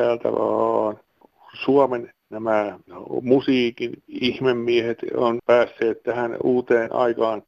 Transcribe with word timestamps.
Täältä 0.00 0.32
vaan. 0.32 1.00
Suomen 1.64 2.12
nämä 2.30 2.78
musiikin 3.22 3.92
ihmemiehet 4.08 4.98
on 5.16 5.38
päässeet 5.46 6.02
tähän 6.02 6.36
uuteen 6.44 6.94
aikaan. 6.94 7.42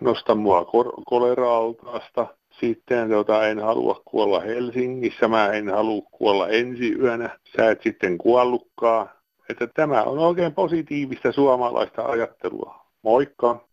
Nosta 0.00 0.34
mua 0.34 0.66
koleraaltaasta. 1.06 2.26
Sitten 2.60 3.10
tota, 3.10 3.46
en 3.46 3.58
halua 3.58 4.02
kuolla 4.04 4.40
Helsingissä, 4.40 5.28
mä 5.28 5.46
en 5.46 5.68
halua 5.68 6.02
kuolla 6.10 6.48
ensi 6.48 6.92
yönä. 6.92 7.38
Sä 7.56 7.70
et 7.70 7.82
sitten 7.82 8.18
kuollutkaan. 8.18 9.10
Että 9.48 9.66
tämä 9.66 10.02
on 10.02 10.18
oikein 10.18 10.54
positiivista 10.54 11.32
suomalaista 11.32 12.02
ajattelua. 12.02 12.86
Moikka! 13.02 13.64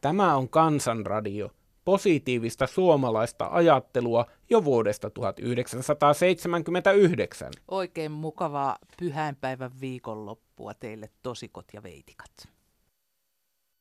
Tämä 0.00 0.36
on 0.36 0.48
Kansanradio 0.48 1.50
positiivista 1.86 2.66
suomalaista 2.66 3.48
ajattelua 3.50 4.24
jo 4.50 4.64
vuodesta 4.64 5.10
1979. 5.10 7.50
Oikein 7.68 8.12
mukavaa 8.12 8.76
pyhäinpäivän 9.00 9.70
viikonloppua 9.80 10.74
teille 10.74 11.08
tosikot 11.22 11.64
ja 11.72 11.82
veitikat. 11.82 12.30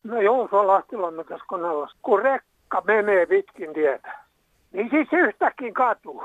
No 0.04 0.22
Juuso 0.22 0.68
Lahtilamme 0.68 1.24
tässä 1.24 1.46
koneella. 1.48 1.92
Kun 2.02 2.22
rekka 2.22 2.82
menee 2.88 3.26
pitkin 3.26 3.74
tietä, 3.74 4.20
niin 4.72 4.90
siis 4.90 5.08
yhtäkkiä 5.12 5.72
katuu. 5.72 6.24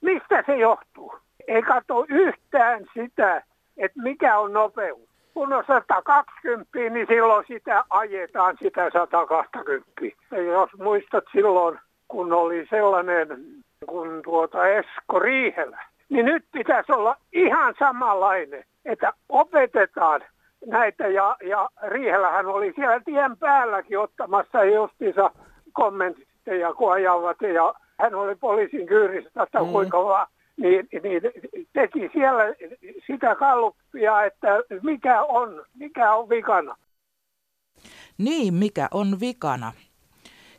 Mistä 0.00 0.44
se 0.46 0.56
johtuu? 0.56 1.14
Ei 1.48 1.62
katso 1.62 2.04
yhtään 2.08 2.84
sitä, 2.94 3.42
että 3.76 4.02
mikä 4.02 4.38
on 4.38 4.52
nopeus 4.52 5.13
kun 5.34 5.52
on 5.52 5.64
120, 5.66 6.78
niin 6.90 7.06
silloin 7.06 7.44
sitä 7.48 7.84
ajetaan 7.90 8.56
sitä 8.62 8.90
120. 8.92 9.90
Ja 10.30 10.42
jos 10.42 10.70
muistat 10.78 11.24
silloin, 11.32 11.78
kun 12.08 12.32
oli 12.32 12.66
sellainen 12.70 13.28
kuin 13.86 14.22
tuota 14.22 14.68
Esko 14.68 15.18
Riihelä, 15.18 15.84
niin 16.08 16.24
nyt 16.24 16.44
pitäisi 16.52 16.92
olla 16.92 17.16
ihan 17.32 17.74
samanlainen, 17.78 18.64
että 18.84 19.12
opetetaan 19.28 20.20
näitä 20.66 21.08
ja, 21.08 21.36
ja 21.42 21.68
Riihelähän 21.88 22.46
oli 22.46 22.72
siellä 22.76 23.00
tien 23.04 23.36
päälläkin 23.36 23.98
ottamassa 23.98 24.64
justiinsa 24.64 25.30
kommentteja, 25.72 26.74
kun 26.74 26.92
ajavat 26.92 27.42
ja 27.54 27.74
hän 28.00 28.14
oli 28.14 28.34
poliisin 28.34 28.86
kyyrissä, 28.86 29.42
että 29.42 29.62
mm. 29.62 29.72
kuinka 29.72 30.04
vaan 30.04 30.26
niin, 30.56 30.88
niin 31.02 31.22
teki 31.72 32.10
siellä 32.12 32.42
sitä 33.06 33.34
kalluppia, 33.34 34.24
että 34.24 34.48
mikä 34.82 35.22
on, 35.22 35.64
mikä 35.74 36.14
on 36.14 36.28
vikana. 36.28 36.76
Niin, 38.18 38.54
mikä 38.54 38.88
on 38.90 39.20
vikana? 39.20 39.72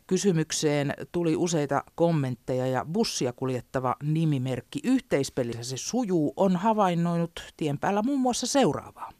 Kysymykseen 0.06 0.94
tuli 1.12 1.36
useita 1.36 1.84
kommentteja 1.94 2.66
ja 2.66 2.86
bussia 2.92 3.32
kuljettava 3.32 3.96
nimimerkki 4.02 4.80
Yhteispelissä 4.84 5.62
se 5.64 5.76
sujuu 5.76 6.32
on 6.36 6.56
havainnoinut 6.56 7.52
tien 7.56 7.78
päällä 7.78 8.02
muun 8.02 8.20
muassa 8.20 8.46
seuraavaa. 8.46 9.10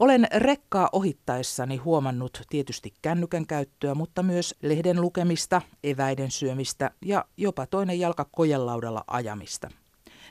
Olen 0.00 0.26
rekkaa 0.34 0.88
ohittaessani 0.92 1.76
huomannut 1.76 2.42
tietysti 2.50 2.92
kännykän 3.02 3.46
käyttöä, 3.46 3.94
mutta 3.94 4.22
myös 4.22 4.54
lehden 4.62 5.00
lukemista, 5.00 5.62
eväiden 5.84 6.30
syömistä 6.30 6.90
ja 7.04 7.24
jopa 7.36 7.66
toinen 7.66 8.00
jalka 8.00 8.24
kojelaudalla 8.24 9.04
ajamista. 9.06 9.68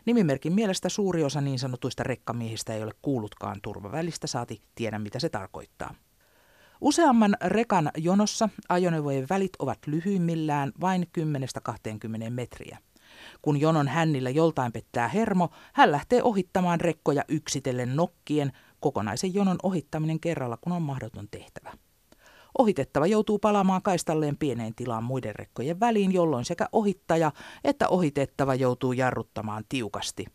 Nimimerkin 0.05 0.53
mielestä 0.53 0.89
suuri 0.89 1.23
osa 1.23 1.41
niin 1.41 1.59
sanotuista 1.59 2.03
rekkamiehistä 2.03 2.73
ei 2.73 2.83
ole 2.83 2.91
kuullutkaan 3.01 3.59
turvavälistä, 3.61 4.27
saati 4.27 4.61
tiedä 4.75 4.99
mitä 4.99 5.19
se 5.19 5.29
tarkoittaa. 5.29 5.95
Useamman 6.81 7.35
rekan 7.45 7.91
jonossa 7.97 8.49
ajoneuvojen 8.69 9.27
välit 9.29 9.51
ovat 9.59 9.79
lyhyimmillään 9.87 10.71
vain 10.81 11.07
10-20 12.27 12.29
metriä. 12.29 12.77
Kun 13.41 13.59
jonon 13.59 13.87
hännillä 13.87 14.29
joltain 14.29 14.71
pettää 14.71 15.07
hermo, 15.07 15.49
hän 15.73 15.91
lähtee 15.91 16.23
ohittamaan 16.23 16.81
rekkoja 16.81 17.23
yksitellen 17.27 17.95
nokkien, 17.95 18.51
kokonaisen 18.79 19.33
jonon 19.33 19.57
ohittaminen 19.63 20.19
kerralla, 20.19 20.57
kun 20.57 20.73
on 20.73 20.81
mahdoton 20.81 21.27
tehtävä. 21.31 21.73
Ohitettava 22.57 23.07
joutuu 23.07 23.39
palaamaan 23.39 23.81
kaistalleen 23.81 24.37
pieneen 24.37 24.75
tilaan 24.75 25.03
muiden 25.03 25.35
rekkojen 25.35 25.79
väliin, 25.79 26.13
jolloin 26.13 26.45
sekä 26.45 26.67
ohittaja 26.71 27.31
että 27.63 27.87
ohitettava 27.87 28.55
joutuu 28.55 28.93
jarruttamaan 28.93 29.63
tiukasti. 29.69 30.25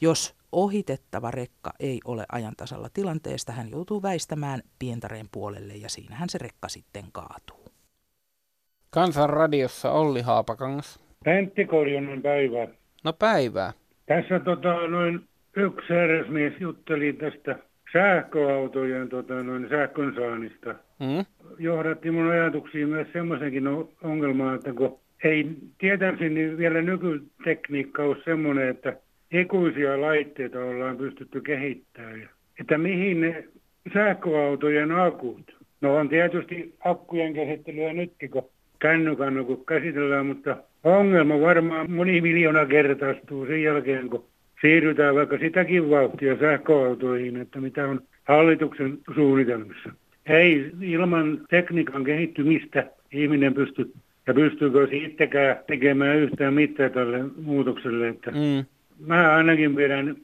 Jos 0.00 0.34
ohitettava 0.52 1.30
rekka 1.30 1.72
ei 1.80 2.00
ole 2.04 2.26
ajantasalla 2.32 2.88
tilanteesta, 2.94 3.52
hän 3.52 3.70
joutuu 3.70 4.02
väistämään 4.02 4.62
pientareen 4.78 5.26
puolelle 5.32 5.74
ja 5.74 5.88
siinähän 5.88 6.28
se 6.28 6.38
rekka 6.38 6.68
sitten 6.68 7.04
kaatuu. 7.12 7.64
Kansanradiossa 8.90 9.92
Olli 9.92 10.20
Haapakangas. 10.22 11.00
Pentti 11.24 11.64
Korjonen 11.64 12.22
päivää. 12.22 12.68
No 13.04 13.12
päivää. 13.12 13.72
Tässä 14.06 14.40
tota, 14.40 14.86
noin 14.88 15.28
yksi 15.56 15.88
herrasmies 15.88 16.52
jutteli 16.60 17.12
tästä 17.12 17.58
sähköautojen 17.94 19.08
tota, 19.08 19.42
noin 19.42 19.68
sähkön 19.68 20.14
saannista. 20.14 20.74
Mm. 21.00 21.24
Johdatti 21.58 22.10
mun 22.10 22.30
ajatuksiin 22.30 22.88
myös 22.88 23.08
semmoisenkin 23.12 23.64
ongelmaa, 24.02 24.54
että 24.54 24.72
kun 24.72 24.98
ei 25.24 25.46
tietääkseni 25.78 26.34
niin 26.34 26.58
vielä 26.58 26.82
nykytekniikka 26.82 28.02
ole 28.02 28.16
semmoinen, 28.24 28.68
että 28.68 28.96
ikuisia 29.32 30.00
laitteita 30.00 30.58
ollaan 30.58 30.96
pystytty 30.96 31.40
kehittämään. 31.40 32.28
Että 32.60 32.78
mihin 32.78 33.20
ne 33.20 33.44
sähköautojen 33.94 34.92
akut, 34.92 35.56
no 35.80 35.96
on 35.96 36.08
tietysti 36.08 36.74
akkujen 36.84 37.34
käsittelyä 37.34 37.92
nytkin, 37.92 38.30
kun 38.30 38.48
kännykän 38.78 39.44
kun 39.46 39.66
käsitellään, 39.66 40.26
mutta 40.26 40.56
ongelma 40.84 41.40
varmaan 41.40 41.90
moni 41.90 42.20
miljoona 42.20 42.66
kertaistuu 42.66 43.46
sen 43.46 43.62
jälkeen, 43.62 44.10
kun 44.10 44.24
siirrytään 44.64 45.14
vaikka 45.14 45.38
sitäkin 45.38 45.90
vauhtia 45.90 46.38
sähköautoihin, 46.38 47.36
että 47.36 47.60
mitä 47.60 47.88
on 47.88 48.00
hallituksen 48.24 48.98
suunnitelmissa. 49.14 49.90
Ei 50.26 50.70
ilman 50.80 51.40
tekniikan 51.50 52.04
kehittymistä 52.04 52.86
ihminen 53.12 53.54
pysty, 53.54 53.92
ja 54.26 54.34
pystyykö 54.34 54.88
sittenkään 54.90 55.56
tekemään 55.66 56.16
yhtään 56.16 56.54
mitään 56.54 56.92
tälle 56.92 57.24
muutokselle. 57.42 58.08
Että 58.08 58.30
mm. 58.30 58.64
Mä 59.06 59.34
ainakin 59.34 59.76
pidän 59.76 60.16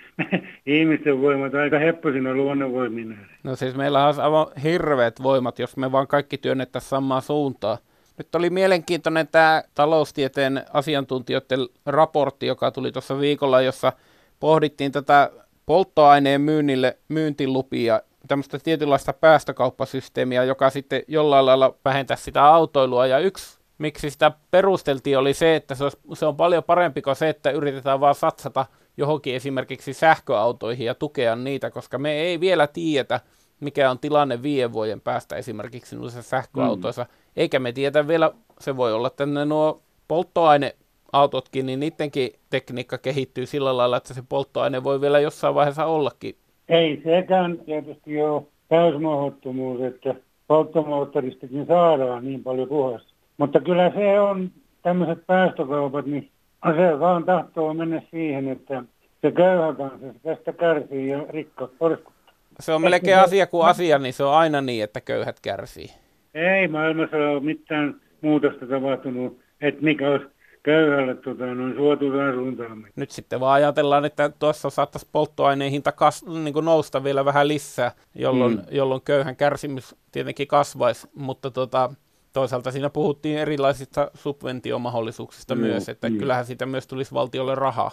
ihmisten 0.66 1.20
voimat 1.20 1.54
aika 1.54 1.78
hepposina 1.78 2.34
luonnonvoimina. 2.34 3.14
No 3.44 3.56
siis 3.56 3.76
meillä 3.76 4.06
on 4.06 4.20
aivan 4.20 4.46
hirveät 4.62 5.22
voimat, 5.22 5.58
jos 5.58 5.76
me 5.76 5.92
vaan 5.92 6.06
kaikki 6.06 6.38
työnnettäisiin 6.38 6.90
samaan 6.90 7.22
suuntaan. 7.22 7.78
Nyt 8.18 8.34
oli 8.34 8.50
mielenkiintoinen 8.50 9.28
tämä 9.28 9.62
taloustieteen 9.74 10.64
asiantuntijoiden 10.72 11.60
raportti, 11.86 12.46
joka 12.46 12.70
tuli 12.70 12.92
tuossa 12.92 13.20
viikolla, 13.20 13.60
jossa 13.60 13.92
pohdittiin 14.40 14.92
tätä 14.92 15.30
polttoaineen 15.66 16.40
myynnille 16.40 16.98
myyntilupia, 17.08 18.00
tämmöistä 18.28 18.58
tietynlaista 18.58 19.12
päästökauppasysteemiä, 19.12 20.44
joka 20.44 20.70
sitten 20.70 21.02
jollain 21.08 21.46
lailla 21.46 21.74
vähentäisi 21.84 22.22
sitä 22.22 22.44
autoilua. 22.44 23.06
Ja 23.06 23.18
yksi, 23.18 23.58
miksi 23.78 24.10
sitä 24.10 24.32
perusteltiin, 24.50 25.18
oli 25.18 25.34
se, 25.34 25.56
että 25.56 25.74
se, 25.74 25.84
olisi, 25.84 25.98
se 26.14 26.26
on 26.26 26.36
paljon 26.36 26.64
parempi 26.64 27.02
kuin 27.02 27.16
se, 27.16 27.28
että 27.28 27.50
yritetään 27.50 28.00
vaan 28.00 28.14
satsata 28.14 28.66
johonkin 28.96 29.34
esimerkiksi 29.34 29.92
sähköautoihin 29.92 30.86
ja 30.86 30.94
tukea 30.94 31.36
niitä, 31.36 31.70
koska 31.70 31.98
me 31.98 32.12
ei 32.12 32.40
vielä 32.40 32.66
tiedetä, 32.66 33.20
mikä 33.60 33.90
on 33.90 33.98
tilanne 33.98 34.42
viiden 34.42 34.72
vuoden 34.72 35.00
päästä 35.00 35.36
esimerkiksi 35.36 35.96
noissa 35.96 36.22
sähköautoissa. 36.22 37.02
Mm. 37.02 37.08
Eikä 37.36 37.58
me 37.58 37.72
tiedä 37.72 38.08
vielä, 38.08 38.30
se 38.60 38.76
voi 38.76 38.92
olla 38.92 39.10
tänne 39.10 39.44
nuo 39.44 39.82
polttoaineautotkin, 40.08 41.66
niin 41.66 41.80
niidenkin 41.80 42.30
tekniikka 42.50 42.98
kehittyy 42.98 43.46
sillä 43.46 43.76
lailla, 43.76 43.96
että 43.96 44.14
se 44.14 44.22
polttoaine 44.28 44.84
voi 44.84 45.00
vielä 45.00 45.20
jossain 45.20 45.54
vaiheessa 45.54 45.84
ollakin. 45.84 46.34
Ei 46.68 47.02
sekään 47.04 47.58
tietysti 47.58 48.22
ole 48.22 48.42
täysmahdottomuus, 48.68 49.80
että 49.80 50.14
polttomoottoristakin 50.46 51.66
saadaan 51.66 52.24
niin 52.24 52.42
paljon 52.42 52.68
puhasta. 52.68 53.12
Mutta 53.38 53.60
kyllä 53.60 53.92
se 53.94 54.20
on 54.20 54.50
tämmöiset 54.82 55.26
päästökaupat, 55.26 56.06
niin 56.06 56.30
se 56.76 57.00
vaan 57.00 57.24
tahtoo 57.24 57.74
mennä 57.74 58.02
siihen, 58.10 58.48
että 58.48 58.82
se 59.22 59.32
köyhä 59.32 59.74
kanssa 59.74 60.06
tästä 60.22 60.52
kärsii 60.52 61.08
ja 61.08 61.26
rikka 61.28 61.68
porskut. 61.78 62.17
Se 62.60 62.72
on 62.72 62.82
melkein 62.82 63.18
asia 63.18 63.46
kuin 63.46 63.66
asia, 63.66 63.98
niin 63.98 64.12
se 64.12 64.24
on 64.24 64.34
aina 64.34 64.60
niin, 64.60 64.84
että 64.84 65.00
köyhät 65.00 65.40
kärsii. 65.40 65.88
Ei 66.34 66.68
maailmassa 66.68 67.16
ole 67.16 67.40
mitään 67.40 68.00
muutosta 68.20 68.66
tapahtunut, 68.66 69.40
että 69.60 69.84
mikä 69.84 70.10
olisi 70.10 70.26
köyhälle 70.62 71.14
tota, 71.14 71.46
noin 71.46 71.74
suotuisaan 71.76 72.34
suuntaan. 72.34 72.86
Nyt 72.96 73.10
sitten 73.10 73.40
vaan 73.40 73.54
ajatellaan, 73.54 74.04
että 74.04 74.30
tuossa 74.38 74.70
saattaisi 74.70 75.08
polttoaineen 75.12 75.70
hinta 75.70 75.92
kas, 75.92 76.26
niin 76.26 76.54
kuin 76.54 76.64
nousta 76.64 77.04
vielä 77.04 77.24
vähän 77.24 77.48
lisää, 77.48 77.92
jolloin, 78.14 78.52
mm. 78.52 78.62
jolloin 78.70 79.02
köyhän 79.04 79.36
kärsimys 79.36 79.96
tietenkin 80.12 80.48
kasvaisi, 80.48 81.08
mutta 81.14 81.50
tota, 81.50 81.90
toisaalta 82.32 82.70
siinä 82.70 82.90
puhuttiin 82.90 83.38
erilaisista 83.38 84.10
subventiomahdollisuuksista 84.14 85.54
mm. 85.54 85.60
myös, 85.60 85.88
että 85.88 86.10
mm. 86.10 86.18
kyllähän 86.18 86.44
siitä 86.44 86.66
myös 86.66 86.86
tulisi 86.86 87.14
valtiolle 87.14 87.54
rahaa. 87.54 87.90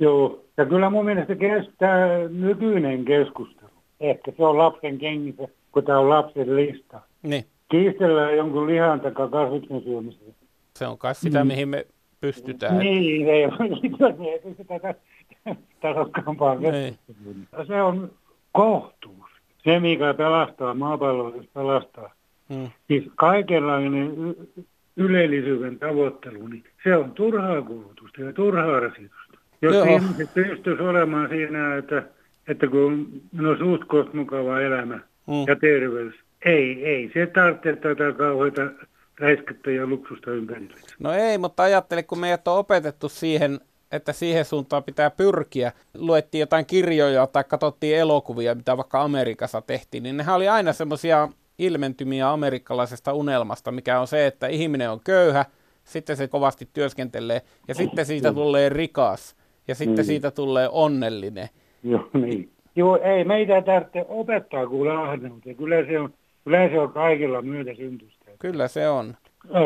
Joo, 0.00 0.44
ja 0.56 0.66
kyllä 0.66 0.90
mun 0.90 1.04
mielestä 1.04 1.34
kestää 1.34 2.28
nykyinen 2.28 3.04
keskustelu. 3.04 3.57
Ehkä 4.00 4.32
se 4.36 4.44
on 4.44 4.58
lapsen 4.58 4.98
kengissä, 4.98 5.48
kun 5.72 5.84
tämä 5.84 5.98
on 5.98 6.08
lapsen 6.08 6.56
lista. 6.56 7.00
Niin 7.22 7.44
kiistellään 7.68 8.36
jonkun 8.36 8.66
lihan 8.66 9.00
takaa 9.00 9.28
kasviksen 9.28 9.82
syömistä. 9.82 10.24
Se 10.76 10.86
on 10.86 10.98
kai 10.98 11.14
sitä, 11.14 11.44
mm. 11.44 11.48
mihin 11.48 11.68
me 11.68 11.86
pystytään. 12.20 12.78
Niin, 12.78 13.28
ei, 13.28 13.42
ei 13.42 14.38
pystytä 14.38 14.94
tasokkaampaan 15.82 16.58
Se 17.66 17.82
on 17.82 18.10
kohtuus. 18.52 19.28
Se, 19.64 19.80
mikä 19.80 20.14
pelastaa 20.14 20.74
maapalloa, 20.74 21.32
pelastaa. 21.54 22.12
Hmm. 22.54 22.70
Siis 22.88 23.04
kaikenlainen 23.14 23.94
y- 23.94 24.64
ylellisyyden 24.96 25.78
tavoittelu, 25.78 26.46
niin 26.46 26.64
se 26.84 26.96
on 26.96 27.12
turhaa 27.12 27.62
kulutusta 27.62 28.20
ja 28.22 28.32
turhaa 28.32 28.80
rasitusta. 28.80 29.38
Jos 29.62 29.74
Joo. 29.74 29.84
ihmiset 29.84 30.34
pystyisi 30.34 30.82
olemaan 30.82 31.28
siinä, 31.28 31.76
että, 31.76 32.02
että 32.48 32.66
kun 32.66 33.22
on 33.38 33.58
suht 33.58 34.14
mukava 34.14 34.60
elämä 34.60 35.00
hmm. 35.26 35.44
ja 35.46 35.56
terveys, 35.56 36.14
ei, 36.44 36.84
ei 36.84 37.10
se 37.14 37.26
tarvitse 37.26 37.76
tätä 37.76 38.12
kauheita 38.18 38.62
räiskettä 39.18 39.70
ja 39.70 39.86
luksusta 39.86 40.30
ympärillä. 40.30 40.74
No 40.98 41.12
ei, 41.12 41.38
mutta 41.38 41.62
ajattele, 41.62 42.02
kun 42.02 42.18
meidät 42.18 42.48
on 42.48 42.58
opetettu 42.58 43.08
siihen, 43.08 43.60
että 43.92 44.12
siihen 44.12 44.44
suuntaan 44.44 44.84
pitää 44.84 45.10
pyrkiä. 45.10 45.72
Luettiin 45.94 46.40
jotain 46.40 46.66
kirjoja 46.66 47.26
tai 47.26 47.44
katsottiin 47.44 47.96
elokuvia, 47.96 48.54
mitä 48.54 48.76
vaikka 48.76 49.02
Amerikassa 49.02 49.60
tehtiin, 49.60 50.02
niin 50.02 50.16
nehän 50.16 50.36
oli 50.36 50.48
aina 50.48 50.72
semmoisia 50.72 51.28
ilmentymiä 51.58 52.30
amerikkalaisesta 52.30 53.12
unelmasta, 53.12 53.72
mikä 53.72 54.00
on 54.00 54.06
se, 54.06 54.26
että 54.26 54.46
ihminen 54.46 54.90
on 54.90 55.00
köyhä, 55.04 55.44
sitten 55.84 56.16
se 56.16 56.28
kovasti 56.28 56.68
työskentelee, 56.72 57.42
ja 57.68 57.74
sitten 57.74 58.06
siitä 58.06 58.32
tulee 58.32 58.68
rikas, 58.68 59.36
ja 59.68 59.74
sitten 59.74 59.96
niin. 59.96 60.04
siitä 60.04 60.30
tulee 60.30 60.68
onnellinen. 60.72 61.48
Joo, 61.82 62.10
niin. 62.12 62.50
Joo, 62.76 62.96
ei 63.02 63.24
meitä 63.24 63.62
tarvitse 63.62 64.06
opettaa 64.08 64.66
kuule 64.66 64.92
ahneutta. 64.92 65.54
Kyllä 65.54 65.86
se 65.86 66.00
on, 66.00 66.14
kyllä 66.44 66.68
se 66.68 66.78
on 66.78 66.92
kaikilla 66.92 67.42
myötäsyntystä. 67.42 68.24
Kyllä 68.38 68.68
se 68.68 68.88
on. 68.88 69.16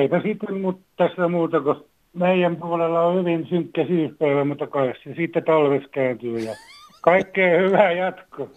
Eipä 0.01 0.21
sitten 0.23 0.61
mutta 0.61 0.83
tässä 0.97 1.29
muuta, 1.29 1.61
kun 1.61 1.85
meidän 2.13 2.57
puolella 2.57 3.01
on 3.01 3.19
hyvin 3.19 3.47
synkkä 3.49 3.87
syyspäivä, 3.87 4.45
mutta 4.45 4.67
kai 4.67 4.95
se 5.05 5.15
sitten 5.15 5.45
talves 5.45 5.83
kääntyy 5.91 6.39
ja 6.39 6.55
kaikkea 7.01 7.61
hyvää 7.67 7.93
jatko. 7.93 8.49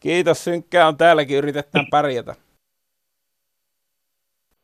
Kiitos, 0.00 0.44
synkkää 0.44 0.88
on 0.88 0.96
täälläkin, 0.96 1.36
yritetään 1.36 1.86
pärjätä. 1.90 2.34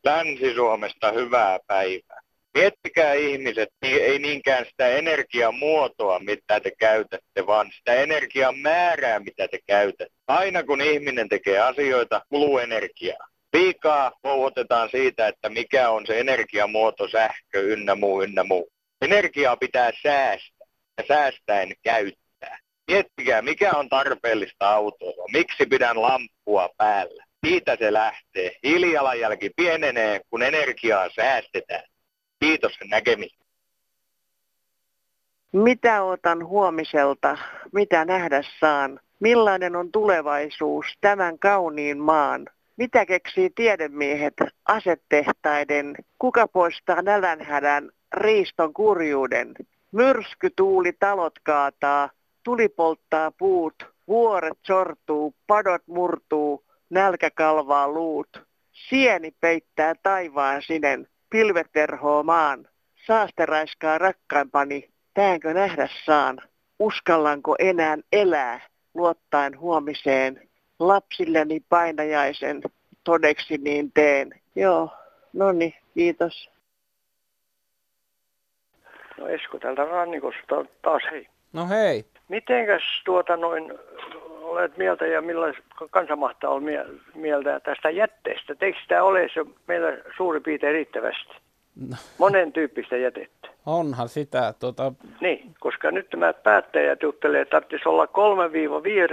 Länsi-Suomesta 0.04 1.12
hyvää 1.12 1.58
päivää. 1.66 2.20
Miettikää 2.54 3.14
ihmiset, 3.14 3.68
niin 3.82 4.04
ei 4.04 4.18
niinkään 4.18 4.66
sitä 4.66 4.88
energiamuotoa, 4.88 6.18
mitä 6.18 6.60
te 6.60 6.72
käytätte, 6.78 7.46
vaan 7.46 7.70
sitä 7.72 7.94
energian 7.94 8.58
määrää, 8.58 9.20
mitä 9.20 9.48
te 9.48 9.58
käytätte. 9.66 10.14
Aina 10.26 10.62
kun 10.62 10.80
ihminen 10.80 11.28
tekee 11.28 11.58
asioita, 11.58 12.22
kuluu 12.28 12.58
energiaa. 12.58 13.28
Liikaa 13.52 14.12
pouhotetaan 14.22 14.90
siitä, 14.90 15.28
että 15.28 15.48
mikä 15.48 15.90
on 15.90 16.06
se 16.06 16.20
energiamuoto, 16.20 17.08
sähkö, 17.08 17.60
ynnä 17.60 17.94
muu, 17.94 18.22
ynnä 18.22 18.44
muu. 18.44 18.68
Energiaa 19.02 19.56
pitää 19.56 19.90
säästää 20.02 20.66
ja 20.98 21.04
säästäen 21.08 21.72
käyttää. 21.82 22.58
Miettikää, 22.90 23.42
mikä 23.42 23.70
on 23.70 23.88
tarpeellista 23.88 24.68
autoa. 24.68 25.26
Miksi 25.32 25.66
pidän 25.66 26.02
lamppua 26.02 26.68
päällä? 26.76 27.24
Siitä 27.46 27.76
se 27.78 27.92
lähtee. 27.92 28.52
Hiilijalanjälki 28.62 29.50
pienenee, 29.56 30.20
kun 30.30 30.42
energiaa 30.42 31.10
säästetään. 31.10 31.89
Kiitos 32.40 32.72
näkemistä. 32.90 33.44
Mitä 35.52 36.02
otan 36.02 36.46
huomiselta? 36.46 37.38
Mitä 37.72 38.04
nähdä 38.04 38.42
saan? 38.60 39.00
Millainen 39.20 39.76
on 39.76 39.92
tulevaisuus 39.92 40.86
tämän 41.00 41.38
kauniin 41.38 41.98
maan? 41.98 42.46
Mitä 42.76 43.06
keksii 43.06 43.50
tiedemiehet 43.50 44.34
asetehtaiden? 44.68 45.94
Kuka 46.18 46.48
poistaa 46.48 47.02
nälänhädän, 47.02 47.90
riiston 48.12 48.72
kurjuuden? 48.72 49.54
Myrsky 49.92 50.50
tuuli 50.56 50.92
talot 50.92 51.38
kaataa, 51.42 52.10
tuli 52.42 52.68
polttaa 52.68 53.30
puut, 53.30 53.74
vuoret 54.08 54.58
sortuu, 54.66 55.34
padot 55.46 55.82
murtuu, 55.86 56.64
nälkä 56.90 57.30
kalvaa 57.30 57.88
luut. 57.88 58.42
Sieni 58.72 59.30
peittää 59.40 59.94
taivaan 60.02 60.62
sinen, 60.62 61.06
pilvet 61.30 61.66
verhoo 61.74 62.22
maan. 62.22 62.68
Saaste 63.06 63.46
raiskaa 63.46 63.98
rakkaimpani, 63.98 64.88
täänkö 65.14 65.54
nähdä 65.54 65.88
saan? 66.04 66.38
Uskallanko 66.78 67.56
enää 67.58 67.98
elää, 68.12 68.60
luottaen 68.94 69.58
huomiseen? 69.58 70.48
Lapsilleni 70.78 71.60
painajaisen, 71.68 72.62
todeksi 73.04 73.58
niin 73.58 73.92
teen. 73.92 74.40
Joo, 74.56 74.90
no 75.32 75.52
niin, 75.52 75.74
kiitos. 75.94 76.50
No 79.18 79.28
Esko 79.28 79.58
täältä 79.58 79.84
rannikosta 79.84 80.64
taas 80.82 81.02
hei. 81.10 81.28
No 81.52 81.68
hei. 81.68 82.04
Mitenkäs 82.28 82.82
tuota 83.04 83.36
noin 83.36 83.72
olet 84.50 84.76
mieltä 84.76 85.06
ja 85.06 85.22
millaista 85.22 85.62
kansa 85.90 86.16
mahtaa 86.16 86.50
olla 86.50 86.68
mieltä 87.14 87.60
tästä 87.60 87.90
jätteestä? 87.90 88.54
Eikö 88.60 88.78
sitä 88.82 89.04
ole 89.04 89.28
se 89.34 89.44
meillä 89.66 89.88
suurin 90.16 90.42
piirtein 90.42 90.72
riittävästi? 90.72 91.32
No. 91.88 91.96
Monen 92.18 92.52
tyyppistä 92.52 92.96
jätettä. 92.96 93.48
Onhan 93.66 94.08
sitä. 94.08 94.54
Tuota... 94.60 94.92
Niin, 95.20 95.54
koska 95.60 95.90
nyt 95.90 96.10
tämä 96.10 96.32
päättäjät 96.32 97.02
juttelee, 97.02 97.40
että 97.40 97.50
tarvitsisi 97.50 97.88
olla 97.88 98.04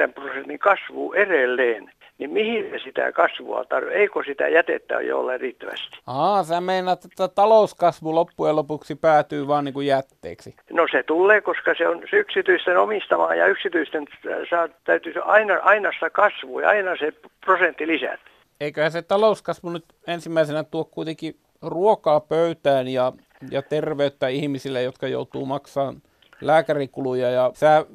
3-5 0.10 0.14
prosentin 0.14 0.60
kasvu 0.60 1.14
edelleen 1.14 1.92
niin 2.18 2.30
mihin 2.30 2.70
se 2.72 2.80
sitä 2.84 3.12
kasvua 3.12 3.66
tarvitsee? 3.66 4.02
Eikö 4.02 4.24
sitä 4.26 4.48
jätettä 4.48 4.98
ole 5.14 5.38
riittävästi? 5.38 5.98
Aa, 6.08 6.44
sä 6.44 6.62
meinaat, 6.62 7.06
että 7.06 7.28
talouskasvu 7.28 8.16
loppujen 8.16 8.56
lopuksi 8.56 8.96
päätyy 8.96 9.48
vaan 9.48 9.66
niin 9.66 9.74
kuin 9.74 9.88
jätteeksi. 9.88 10.56
No 10.72 10.88
se 10.92 11.04
tulee, 11.04 11.42
koska 11.42 11.74
se 11.78 11.88
on 11.88 12.04
yksityisten 12.14 12.78
omistamaa 12.78 13.36
ja 13.36 13.48
yksityisten 13.48 14.06
saa, 14.50 14.70
täytyy 14.84 15.14
aina, 15.26 15.60
aina 15.62 15.92
sitä 15.92 16.10
kasvua 16.10 16.62
ja 16.62 16.70
aina 16.70 16.98
se 17.00 17.14
prosentti 17.46 17.88
lisää. 17.88 18.18
Eiköhän 18.62 18.92
se 18.92 19.02
talouskasvu 19.02 19.70
nyt 19.70 19.86
ensimmäisenä 20.08 20.64
tuo 20.64 20.86
kuitenkin 20.86 21.36
ruokaa 21.62 22.20
pöytään 22.20 22.88
ja, 22.88 23.14
ja 23.52 23.62
terveyttä 23.62 24.28
ihmisille, 24.28 24.82
jotka 24.82 25.08
joutuu 25.08 25.46
maksamaan 25.46 26.02
lääkärikuluja 26.42 27.30
ja 27.30 27.52
sä 27.54 27.86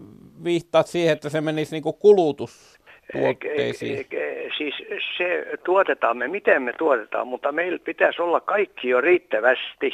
viittaat 0.44 0.86
siihen, 0.86 1.12
että 1.12 1.28
se 1.28 1.40
menisi 1.40 1.74
niin 1.74 1.82
kuin 1.82 1.96
kulutus 1.98 2.80
tuotteisiin? 3.12 4.06
Siis 4.58 4.74
se 5.16 5.46
tuotetaan 5.64 6.16
me, 6.16 6.28
miten 6.28 6.62
me 6.62 6.72
tuotetaan, 6.72 7.28
mutta 7.28 7.52
meillä 7.52 7.78
pitäisi 7.78 8.22
olla 8.22 8.40
kaikki 8.40 8.88
jo 8.88 9.00
riittävästi. 9.00 9.92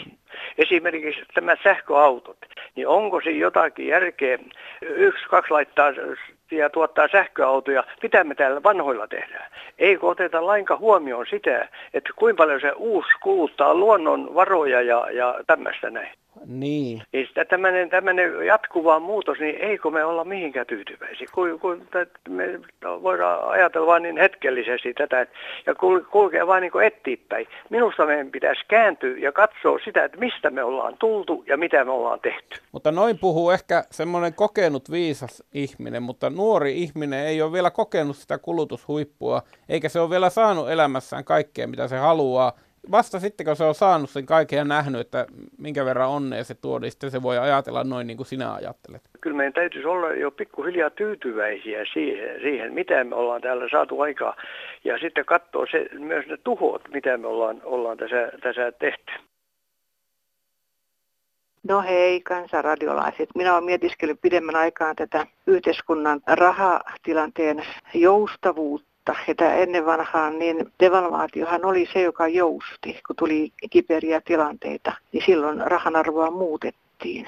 Esimerkiksi 0.58 1.22
tämä 1.34 1.56
sähköautot, 1.62 2.38
niin 2.76 2.88
onko 2.88 3.20
siinä 3.20 3.40
jotakin 3.40 3.86
järkeä, 3.86 4.38
yksi, 4.82 5.24
kaksi 5.28 5.50
laittaa 5.50 5.92
ja 6.50 6.70
tuottaa 6.70 7.08
sähköautoja, 7.12 7.84
mitä 8.02 8.24
me 8.24 8.34
täällä 8.34 8.62
vanhoilla 8.62 9.08
tehdään? 9.08 9.50
Eikö 9.78 10.06
oteta 10.06 10.46
lainkaan 10.46 10.80
huomioon 10.80 11.26
sitä, 11.30 11.68
että 11.94 12.10
kuinka 12.16 12.42
paljon 12.42 12.60
se 12.60 12.72
uusi 12.76 13.08
kuluttaa 13.22 13.74
luonnon 13.74 14.34
varoja 14.34 14.82
ja, 14.82 15.10
ja 15.10 15.40
tämmöistä 15.46 15.90
näin? 15.90 16.12
Niin. 16.46 17.02
Niin 17.12 17.26
sitä 17.26 17.44
tämmöinen, 17.44 17.90
tämmöinen 17.90 18.46
jatkuva 18.46 19.00
muutos, 19.00 19.38
niin 19.38 19.56
eikö 19.56 19.90
me 19.90 20.04
olla 20.04 20.24
mihinkään 20.24 20.66
tyytyväisiä? 20.66 21.26
Kun, 21.34 21.60
kun 21.60 21.86
me 22.28 22.60
voidaan 23.02 23.48
ajatella 23.48 23.86
vain 23.86 24.02
niin 24.02 24.16
hetkellisesti 24.16 24.94
tätä 24.94 25.26
ja 25.66 25.74
kulkea 26.10 26.46
vain 26.46 26.60
niin 26.60 26.82
eteenpäin. 26.86 27.46
Minusta 27.70 28.06
meidän 28.06 28.30
pitäisi 28.30 28.60
kääntyä 28.68 29.16
ja 29.18 29.32
katsoa 29.32 29.78
sitä, 29.84 30.04
että 30.04 30.18
mistä 30.18 30.50
me 30.50 30.62
ollaan 30.62 30.96
tultu 30.98 31.44
ja 31.46 31.56
mitä 31.56 31.84
me 31.84 31.90
ollaan 31.90 32.20
tehty. 32.20 32.60
Mutta 32.72 32.92
noin 32.92 33.18
puhuu 33.18 33.50
ehkä 33.50 33.84
semmoinen 33.90 34.34
kokenut 34.34 34.90
viisas 34.90 35.42
ihminen, 35.54 36.02
mutta 36.02 36.30
nuori 36.30 36.82
ihminen 36.82 37.26
ei 37.26 37.42
ole 37.42 37.52
vielä 37.52 37.70
kokenut 37.70 38.16
sitä 38.16 38.38
kulutushuippua, 38.38 39.42
eikä 39.68 39.88
se 39.88 40.00
ole 40.00 40.10
vielä 40.10 40.30
saanut 40.30 40.70
elämässään 40.70 41.24
kaikkea, 41.24 41.66
mitä 41.66 41.88
se 41.88 41.96
haluaa 41.96 42.52
vasta 42.90 43.20
sitten, 43.20 43.46
kun 43.46 43.56
se 43.56 43.64
on 43.64 43.74
saanut 43.74 44.10
sen 44.10 44.26
kaiken 44.26 44.56
ja 44.56 44.64
nähnyt, 44.64 45.00
että 45.00 45.26
minkä 45.58 45.84
verran 45.84 46.08
onnea 46.08 46.44
se 46.44 46.54
tuo, 46.54 46.78
niin 46.78 46.90
sitten 46.90 47.10
se 47.10 47.22
voi 47.22 47.38
ajatella 47.38 47.84
noin 47.84 48.06
niin 48.06 48.16
kuin 48.16 48.26
sinä 48.26 48.54
ajattelet. 48.54 49.02
Kyllä 49.20 49.36
meidän 49.36 49.52
täytyisi 49.52 49.86
olla 49.86 50.12
jo 50.12 50.30
pikkuhiljaa 50.30 50.90
tyytyväisiä 50.90 51.84
siihen, 51.92 52.40
siihen, 52.40 52.74
mitä 52.74 53.04
me 53.04 53.14
ollaan 53.14 53.40
täällä 53.40 53.68
saatu 53.70 54.00
aikaa. 54.00 54.36
Ja 54.84 54.98
sitten 54.98 55.24
katsoa 55.24 55.66
se, 55.70 55.88
myös 55.98 56.26
ne 56.26 56.36
tuhot, 56.44 56.82
mitä 56.92 57.16
me 57.16 57.26
ollaan, 57.26 57.60
ollaan 57.64 57.98
tässä, 57.98 58.30
tässä 58.42 58.72
tehty. 58.72 59.12
No 61.68 61.82
hei 61.82 62.20
kansanradiolaiset. 62.20 63.28
Minä 63.34 63.52
olen 63.52 63.64
mietiskellyt 63.64 64.20
pidemmän 64.22 64.56
aikaan 64.56 64.96
tätä 64.96 65.26
yhteiskunnan 65.46 66.20
rahatilanteen 66.26 67.64
joustavuutta 67.94 68.87
mutta 69.08 69.30
että 69.32 69.54
ennen 69.54 69.86
vanhaan 69.86 70.38
niin 70.38 70.72
devalvaatiohan 70.80 71.64
oli 71.64 71.88
se, 71.92 72.02
joka 72.02 72.28
jousti, 72.28 73.00
kun 73.06 73.16
tuli 73.16 73.52
kiperiä 73.70 74.20
tilanteita, 74.20 74.92
niin 75.12 75.22
silloin 75.26 75.60
rahan 75.60 75.96
arvoa 75.96 76.30
muutettiin. 76.30 77.26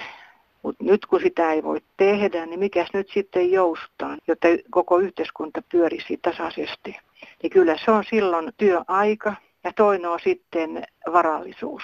Mutta 0.62 0.84
nyt 0.84 1.06
kun 1.06 1.20
sitä 1.20 1.52
ei 1.52 1.62
voi 1.62 1.80
tehdä, 1.96 2.46
niin 2.46 2.60
mikäs 2.60 2.88
nyt 2.92 3.10
sitten 3.14 3.52
joustaa, 3.52 4.16
jotta 4.28 4.48
koko 4.70 4.98
yhteiskunta 4.98 5.62
pyörisi 5.72 6.18
tasaisesti. 6.22 6.96
Niin 7.42 7.50
kyllä 7.50 7.76
se 7.84 7.90
on 7.90 8.04
silloin 8.10 8.52
työaika 8.56 9.34
ja 9.64 9.72
toinen 9.76 10.10
on 10.10 10.20
sitten 10.24 10.84
varallisuus. 11.12 11.82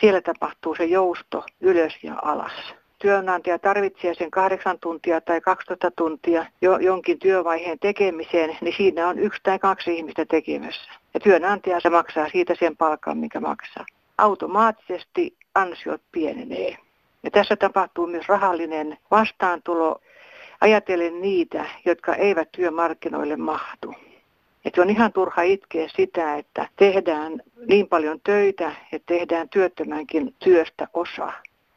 Siellä 0.00 0.20
tapahtuu 0.20 0.74
se 0.74 0.84
jousto 0.84 1.44
ylös 1.60 1.92
ja 2.02 2.14
alas 2.22 2.74
työnantaja 3.02 3.58
tarvitsee 3.58 4.14
sen 4.14 4.30
kahdeksan 4.30 4.78
tuntia 4.78 5.20
tai 5.20 5.40
12 5.40 5.90
tuntia 5.90 6.46
jo, 6.60 6.78
jonkin 6.78 7.18
työvaiheen 7.18 7.78
tekemiseen, 7.78 8.58
niin 8.60 8.74
siinä 8.76 9.08
on 9.08 9.18
yksi 9.18 9.40
tai 9.42 9.58
kaksi 9.58 9.96
ihmistä 9.96 10.24
tekemässä. 10.24 10.90
Ja 11.14 11.20
työnantaja 11.20 11.80
se 11.80 11.90
maksaa 11.90 12.28
siitä 12.28 12.54
sen 12.58 12.76
palkan, 12.76 13.18
mikä 13.18 13.40
maksaa. 13.40 13.86
Automaattisesti 14.18 15.36
ansiot 15.54 16.00
pienenee. 16.12 16.76
Ja 17.22 17.30
tässä 17.30 17.56
tapahtuu 17.56 18.06
myös 18.06 18.28
rahallinen 18.28 18.98
vastaantulo 19.10 20.00
ajatellen 20.60 21.20
niitä, 21.20 21.64
jotka 21.84 22.14
eivät 22.14 22.48
työmarkkinoille 22.52 23.36
mahdu. 23.36 23.94
Että 24.64 24.82
on 24.82 24.90
ihan 24.90 25.12
turha 25.12 25.42
itkeä 25.42 25.88
sitä, 25.96 26.36
että 26.36 26.68
tehdään 26.76 27.42
niin 27.68 27.88
paljon 27.88 28.20
töitä, 28.24 28.72
että 28.92 29.14
tehdään 29.14 29.48
työttömänkin 29.48 30.34
työstä 30.38 30.88
osa. 30.94 31.32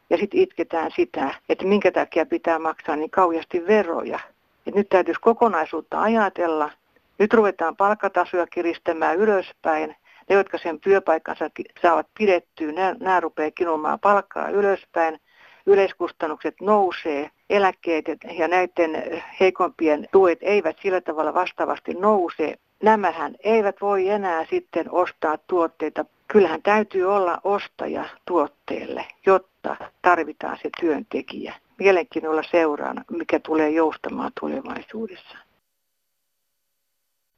Ja 0.10 0.18
sitten 0.18 0.40
itketään 0.40 0.92
sitä, 0.96 1.36
että 1.50 1.66
minkä 1.66 1.92
takia 1.92 2.26
pitää 2.26 2.60
maksaa 2.60 2.96
niin 2.96 3.10
kauheasti 3.10 3.68
veroja. 3.68 4.20
Et 4.68 4.76
nyt 4.76 4.90
täytyisi 4.90 5.20
kokonaisuutta 5.22 6.02
ajatella. 6.02 6.72
Nyt 7.20 7.34
ruvetaan 7.34 7.76
palkkatasoja 7.76 8.48
kiristämään 8.48 9.18
ylöspäin. 9.18 9.96
Ne, 10.30 10.36
jotka 10.36 10.58
sen 10.58 10.80
työpaikkansa 10.80 11.50
saavat 11.82 12.08
pidettyä, 12.18 12.72
nämä 13.00 13.20
rupeaa 13.20 13.52
kinumaan 13.52 14.00
palkkaa 14.00 14.50
ylöspäin. 14.50 15.20
Yleiskustannukset 15.66 16.56
nousee, 16.62 17.30
eläkkeet 17.50 18.06
ja 18.38 18.48
näiden 18.48 19.24
heikompien 19.40 20.08
tuet 20.12 20.40
eivät 20.42 20.78
sillä 20.82 21.02
tavalla 21.02 21.34
vastaavasti 21.34 21.94
nouse. 21.94 22.56
Nämähän 22.84 23.36
eivät 23.44 23.76
voi 23.82 24.10
enää 24.10 24.46
sitten 24.50 24.92
ostaa 24.92 25.38
tuotteita. 25.48 26.06
Kyllähän 26.28 26.62
täytyy 26.62 27.04
olla 27.04 27.42
ostaja 27.44 28.06
tuotteelle, 28.28 29.06
jotta 29.26 29.76
tarvitaan 30.02 30.58
se 30.62 30.70
työntekijä. 30.82 31.56
Mielenkiinnolla 31.80 32.44
seuraan, 32.52 33.06
mikä 33.12 33.40
tulee 33.40 33.70
joustamaan 33.70 34.32
tulevaisuudessa. 34.40 35.38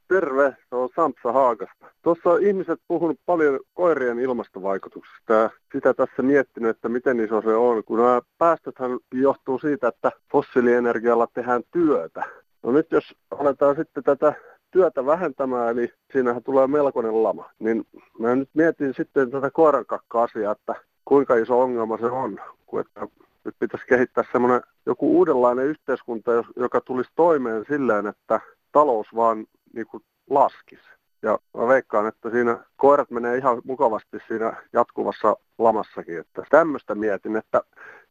Terve, 0.08 0.56
se 0.68 0.76
on 0.76 0.88
Sampsa 0.96 1.32
Haagasta. 1.32 1.86
Tuossa 2.02 2.30
on 2.30 2.42
ihmiset 2.42 2.80
puhunut 2.88 3.20
paljon 3.26 3.60
koirien 3.74 4.18
ilmastovaikutuksista 4.18 5.32
ja 5.32 5.50
sitä 5.72 5.94
tässä 5.94 6.22
miettinyt, 6.22 6.70
että 6.70 6.88
miten 6.88 7.20
iso 7.20 7.42
se 7.42 7.54
on, 7.54 7.84
kun 7.84 7.98
nämä 7.98 8.20
päästöthän 8.38 8.98
johtuu 9.12 9.58
siitä, 9.58 9.88
että 9.88 10.12
fossiilienergialla 10.32 11.26
tehdään 11.34 11.62
työtä. 11.70 12.24
No 12.62 12.72
nyt 12.72 12.92
jos 12.92 13.14
aletaan 13.30 13.76
sitten 13.76 14.04
tätä 14.04 14.34
työtä 14.70 15.06
vähentämään, 15.06 15.68
eli 15.68 15.92
siinähän 16.12 16.42
tulee 16.42 16.66
melkoinen 16.66 17.22
lama, 17.22 17.50
niin 17.58 17.86
mä 18.18 18.36
nyt 18.36 18.50
mietin 18.54 18.94
sitten 18.94 19.30
tätä 19.30 19.50
koirankakka-asiaa, 19.50 20.52
että 20.52 20.74
kuinka 21.04 21.34
iso 21.34 21.60
ongelma 21.60 21.98
se 21.98 22.06
on, 22.06 22.40
kun 22.66 22.80
että 22.80 23.06
nyt 23.44 23.54
pitäisi 23.58 23.86
kehittää 23.86 24.24
semmoinen 24.32 24.60
joku 24.86 25.18
uudenlainen 25.18 25.66
yhteiskunta, 25.66 26.30
joka 26.56 26.80
tulisi 26.80 27.10
toimeen 27.16 27.64
silleen, 27.68 28.06
että 28.06 28.40
talous 28.72 29.06
vaan 29.16 29.46
niin 29.74 29.86
kuin 29.86 30.02
laskisi. 30.30 30.88
Ja 31.22 31.38
mä 31.56 31.68
veikkaan, 31.68 32.06
että 32.06 32.30
siinä 32.30 32.58
koirat 32.76 33.10
menee 33.10 33.36
ihan 33.36 33.62
mukavasti 33.64 34.18
siinä 34.28 34.52
jatkuvassa 34.72 35.36
lamassakin. 35.58 36.18
Että 36.18 36.42
tämmöistä 36.50 36.94
mietin, 36.94 37.36
että, 37.36 37.62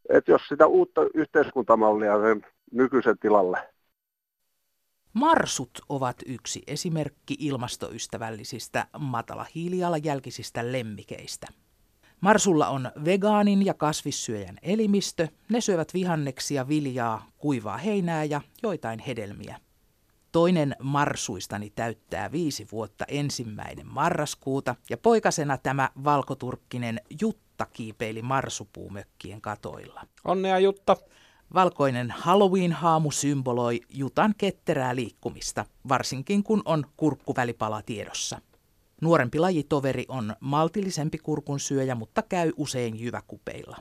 että 0.08 0.30
jos 0.30 0.48
sitä 0.48 0.66
uutta 0.66 1.00
yhteiskuntamallia 1.14 2.20
sen 2.20 2.46
nykyisen 2.72 3.18
tilalle. 3.18 3.58
Marsut 5.12 5.70
ovat 5.88 6.16
yksi 6.26 6.62
esimerkki 6.66 7.36
ilmastoystävällisistä 7.38 8.86
matala 8.98 9.46
hiilijalanjälkisistä 9.54 10.72
lemmikeistä. 10.72 11.46
Marsulla 12.20 12.68
on 12.68 12.90
vegaanin 13.04 13.66
ja 13.66 13.74
kasvissyöjän 13.74 14.58
elimistö. 14.62 15.28
Ne 15.48 15.60
syövät 15.60 15.94
vihanneksia, 15.94 16.68
viljaa, 16.68 17.26
kuivaa 17.38 17.76
heinää 17.76 18.24
ja 18.24 18.40
joitain 18.62 18.98
hedelmiä. 18.98 19.60
Toinen 20.32 20.76
marsuistani 20.82 21.70
täyttää 21.70 22.32
viisi 22.32 22.66
vuotta 22.72 23.04
ensimmäinen 23.08 23.86
marraskuuta 23.86 24.74
ja 24.90 24.98
poikasena 24.98 25.58
tämä 25.58 25.90
valkoturkkinen 26.04 27.00
Jutta 27.20 27.66
kiipeili 27.72 28.22
marsupuumökkien 28.22 29.40
katoilla. 29.40 30.06
Onnea 30.24 30.58
Jutta! 30.58 30.96
Valkoinen 31.54 32.10
Halloween-haamu 32.10 33.10
symboloi 33.10 33.80
Jutan 33.88 34.34
ketterää 34.38 34.96
liikkumista, 34.96 35.64
varsinkin 35.88 36.42
kun 36.42 36.62
on 36.64 36.86
kurkkuvälipala 36.96 37.82
tiedossa. 37.82 38.40
Nuorempi 39.02 39.38
lajitoveri 39.38 40.04
on 40.08 40.36
maltillisempi 40.40 41.18
kurkun 41.18 41.60
syöjä, 41.60 41.94
mutta 41.94 42.22
käy 42.22 42.52
usein 42.56 43.00
jyväkupeilla. 43.00 43.76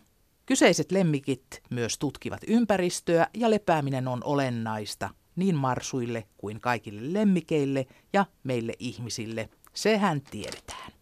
Kyseiset 0.45 0.91
lemmikit 0.91 1.63
myös 1.69 1.97
tutkivat 1.97 2.41
ympäristöä 2.47 3.27
ja 3.33 3.49
lepääminen 3.49 4.07
on 4.07 4.23
olennaista 4.23 5.09
niin 5.35 5.55
marsuille 5.55 6.27
kuin 6.37 6.61
kaikille 6.61 7.13
lemmikeille 7.13 7.85
ja 8.13 8.25
meille 8.43 8.73
ihmisille. 8.79 9.49
Sehän 9.73 10.21
tiedetään. 10.21 10.96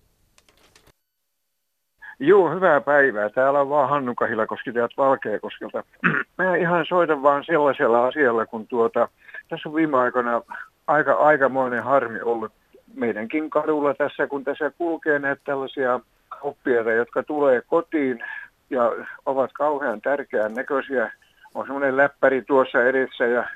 Joo, 2.19 2.49
hyvää 2.49 2.81
päivää. 2.81 3.29
Täällä 3.29 3.61
on 3.61 3.69
vaan 3.69 3.89
Hannu 3.89 4.15
Kahilakoski 4.15 4.71
täältä 4.71 4.93
Valkeakoskelta. 4.97 5.83
Mä 6.37 6.55
ihan 6.55 6.85
soitan 6.85 7.23
vaan 7.23 7.43
sellaisella 7.45 8.07
asialla, 8.07 8.45
kun 8.45 8.67
tuota, 8.67 9.07
tässä 9.49 9.69
on 9.69 9.75
viime 9.75 9.97
aikoina 9.97 10.41
aika 10.87 11.13
aikamoinen 11.13 11.83
harmi 11.83 12.21
ollut 12.21 12.51
meidänkin 12.93 13.49
kadulla 13.49 13.93
tässä, 13.93 14.27
kun 14.27 14.43
tässä 14.43 14.71
kulkee 14.77 15.19
näitä 15.19 15.41
tällaisia 15.45 15.99
kauppiaita, 16.29 16.91
jotka 16.91 17.23
tulee 17.23 17.61
kotiin 17.61 18.23
ja 18.69 18.91
ovat 19.25 19.51
kauhean 19.53 20.01
tärkeän 20.01 20.53
näköisiä. 20.53 21.11
On 21.55 21.65
semmoinen 21.65 21.97
läppäri 21.97 22.41
tuossa 22.41 22.83
edessä 22.83 23.25
ja, 23.25 23.47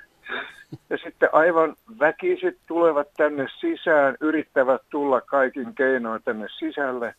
ja 0.89 0.97
sitten 1.03 1.29
aivan 1.31 1.75
väkisit 1.99 2.57
tulevat 2.67 3.07
tänne 3.17 3.47
sisään, 3.59 4.15
yrittävät 4.21 4.81
tulla 4.89 5.21
kaikin 5.21 5.75
keinoin 5.75 6.21
tänne 6.23 6.47
sisälle. 6.59 7.15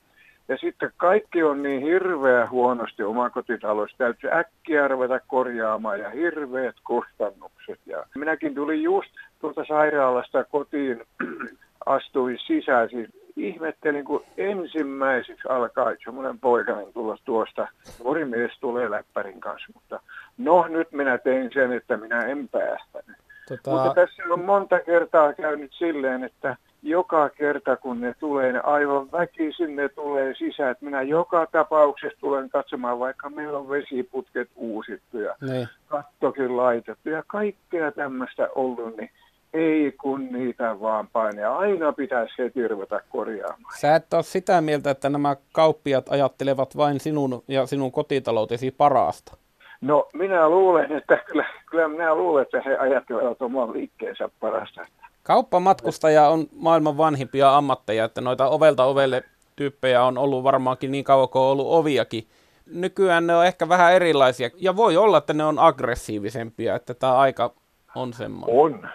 Ja 0.50 0.57
sitten 0.57 0.92
kaikki 0.97 1.42
on 1.42 1.62
niin 1.62 1.83
hirveä 1.83 2.47
huonosti 2.47 3.02
omakotitalossa. 3.02 3.97
Täytyy 3.99 4.30
äkkiä 4.30 4.88
ruveta 4.88 5.21
korjaamaan 5.26 6.00
ja 6.00 6.11
hirveät 6.11 6.76
kustannukset. 6.87 7.80
Ja 7.87 8.07
minäkin 8.14 8.54
tulin 8.54 8.83
just 8.83 9.11
tuolta 9.40 9.64
sairaalasta 9.69 10.45
kotiin 10.45 11.04
astuin 11.87 12.38
sisään, 12.47 12.90
siis 12.90 13.09
ihmettelin, 13.37 14.04
kun 14.04 14.25
ensimmäiseksi 14.37 15.49
alkaa 15.49 15.92
semmoinen 16.04 16.38
poikainen 16.38 16.92
tulla 16.92 17.16
tuosta. 17.25 17.69
Morimies 18.04 18.52
tulee 18.61 18.90
läppärin 18.90 19.40
kanssa, 19.40 19.69
mutta 19.75 20.00
no 20.38 20.69
nyt 20.69 20.92
minä 20.92 21.19
tein 21.19 21.50
sen, 21.54 21.73
että 21.73 21.97
minä 21.97 22.21
en 22.21 22.49
päästänyt. 22.49 23.16
Tota... 23.49 23.71
Mutta 23.71 23.95
tässä 23.95 24.23
on 24.30 24.45
monta 24.45 24.80
kertaa 24.80 25.33
käynyt 25.33 25.73
silleen, 25.73 26.25
että 26.25 26.57
joka 26.82 27.28
kerta 27.28 27.76
kun 27.76 28.00
ne 28.00 28.14
tulee, 28.18 28.52
ne 28.52 28.60
aivan 28.60 29.12
väkisin 29.12 29.76
ne 29.76 29.88
tulee 29.88 30.34
sisään. 30.34 30.70
Että 30.70 30.84
minä 30.84 31.02
joka 31.02 31.46
tapauksessa 31.46 32.20
tulen 32.20 32.50
katsomaan, 32.50 32.99
vaikka 32.99 33.30
meillä 33.30 33.58
on 33.58 33.68
vesiputket 33.68 34.49
uusittu 34.56 35.18
ja 35.18 35.34
niin. 35.40 35.68
kattokin 35.88 36.56
laitettu 36.56 37.08
ja 37.08 37.22
kaikkea 37.26 37.92
tämmöistä 37.92 38.49
ollut, 38.54 38.96
niin 38.96 39.10
ei 39.54 39.92
kun 39.92 40.32
niitä 40.32 40.80
vaan 40.80 41.08
paine. 41.12 41.44
Aina 41.44 41.92
pitäisi 41.92 42.34
heti 42.38 42.68
ruveta 42.68 43.00
korjaamaan. 43.08 43.75
Sä 43.80 43.94
et 43.94 44.14
ole 44.14 44.22
sitä 44.22 44.60
mieltä, 44.60 44.90
että 44.90 45.08
nämä 45.08 45.37
kauppiat 45.52 46.08
ajattelevat 46.08 46.76
vain 46.76 47.00
sinun 47.00 47.42
ja 47.49 47.66
sinun 47.66 47.92
kotitaloutesi 47.92 48.70
parasta. 48.70 49.37
No 49.80 50.08
minä 50.12 50.49
luulen, 50.49 50.92
että 50.92 51.16
kyllä, 51.16 51.46
kyllä 51.70 51.88
minä 51.88 52.14
luulen, 52.14 52.42
että 52.42 52.62
he 52.64 52.76
ajattelevat 52.76 53.42
oman 53.42 53.72
liikkeensä 53.72 54.28
parasta. 54.40 54.87
Kauppamatkustaja 55.30 56.28
on 56.28 56.46
maailman 56.56 56.96
vanhimpia 56.96 57.56
ammatteja, 57.56 58.04
että 58.04 58.20
noita 58.20 58.49
ovelta 58.49 58.84
ovelle 58.84 59.22
tyyppejä 59.56 60.04
on 60.04 60.18
ollut 60.18 60.44
varmaankin 60.44 60.90
niin 60.90 61.04
kauan 61.04 61.28
kuin 61.28 61.42
on 61.42 61.49
ollut 61.49 61.66
oviakin. 61.68 62.26
Nykyään 62.66 63.26
ne 63.26 63.37
on 63.37 63.46
ehkä 63.46 63.68
vähän 63.68 63.92
erilaisia 63.92 64.50
ja 64.56 64.76
voi 64.76 64.96
olla, 64.96 65.18
että 65.18 65.34
ne 65.34 65.44
on 65.44 65.58
aggressiivisempia, 65.58 66.75
että 66.75 66.94
tämä 66.94 67.18
aika 67.18 67.52
on 67.96 68.12
semmoinen. 68.12 68.58
On 68.58 68.88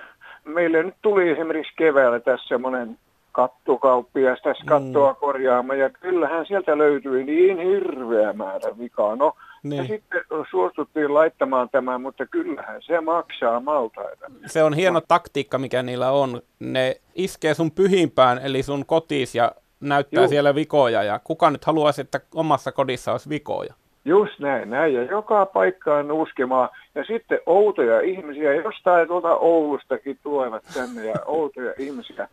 meille 0.46 0.84
nyt 0.84 0.96
tuli 1.02 1.30
esimerkiksi 1.30 1.74
keväällä 1.78 2.20
tässä 2.20 2.48
semmoinen 2.48 2.98
kattokauppias 3.32 4.40
tässä 4.44 4.64
mm. 4.64 4.68
kattoa 4.68 5.12
mm. 5.12 5.18
korjaamaan 5.20 5.80
ja 5.80 5.90
kyllähän 5.90 6.46
sieltä 6.46 6.78
löytyi 6.78 7.24
niin 7.24 7.58
hirveä 7.58 8.34
määrä 8.34 8.78
vikaa. 8.80 9.16
No, 9.16 9.34
niin. 9.70 9.82
Ja 9.82 9.88
sitten 9.88 10.22
suostuttiin 10.52 11.14
laittamaan 11.14 11.70
tämä, 11.70 11.98
mutta 11.98 12.26
kyllähän 12.26 12.82
se 12.82 13.02
maksaa 13.02 13.60
maltaita. 13.60 14.26
Se 14.46 14.64
on 14.64 14.74
hieno 14.74 15.02
taktiikka, 15.08 15.58
mikä 15.58 15.84
niillä 15.84 16.12
on. 16.12 16.42
Ne 16.60 16.96
iskee 17.16 17.54
sun 17.54 17.72
pyhimpään, 17.72 18.40
eli 18.44 18.64
sun 18.64 18.86
kotis 18.86 19.36
ja 19.36 19.52
näyttää 19.80 20.24
Juh. 20.24 20.30
siellä 20.30 20.56
vikoja. 20.56 21.04
Ja 21.04 21.20
kuka 21.24 21.50
nyt 21.50 21.66
haluaisi, 21.66 22.02
että 22.02 22.20
omassa 22.36 22.72
kodissa 22.72 23.12
olisi 23.12 23.30
vikoja? 23.30 23.74
Just 24.06 24.40
näin, 24.40 24.70
näin. 24.70 24.94
Ja 24.94 25.04
joka 25.04 25.46
paikkaan 25.46 26.12
uskemaan. 26.12 26.70
Ja 26.96 27.04
sitten 27.04 27.40
outoja 27.46 28.02
ihmisiä, 28.02 28.54
jostain 28.54 29.08
tuolta 29.08 29.36
Oulustakin 29.36 30.20
tulevat 30.24 30.64
tänne 30.74 31.06
ja 31.06 31.16
outoja 31.26 31.74
ihmisiä. 31.78 32.28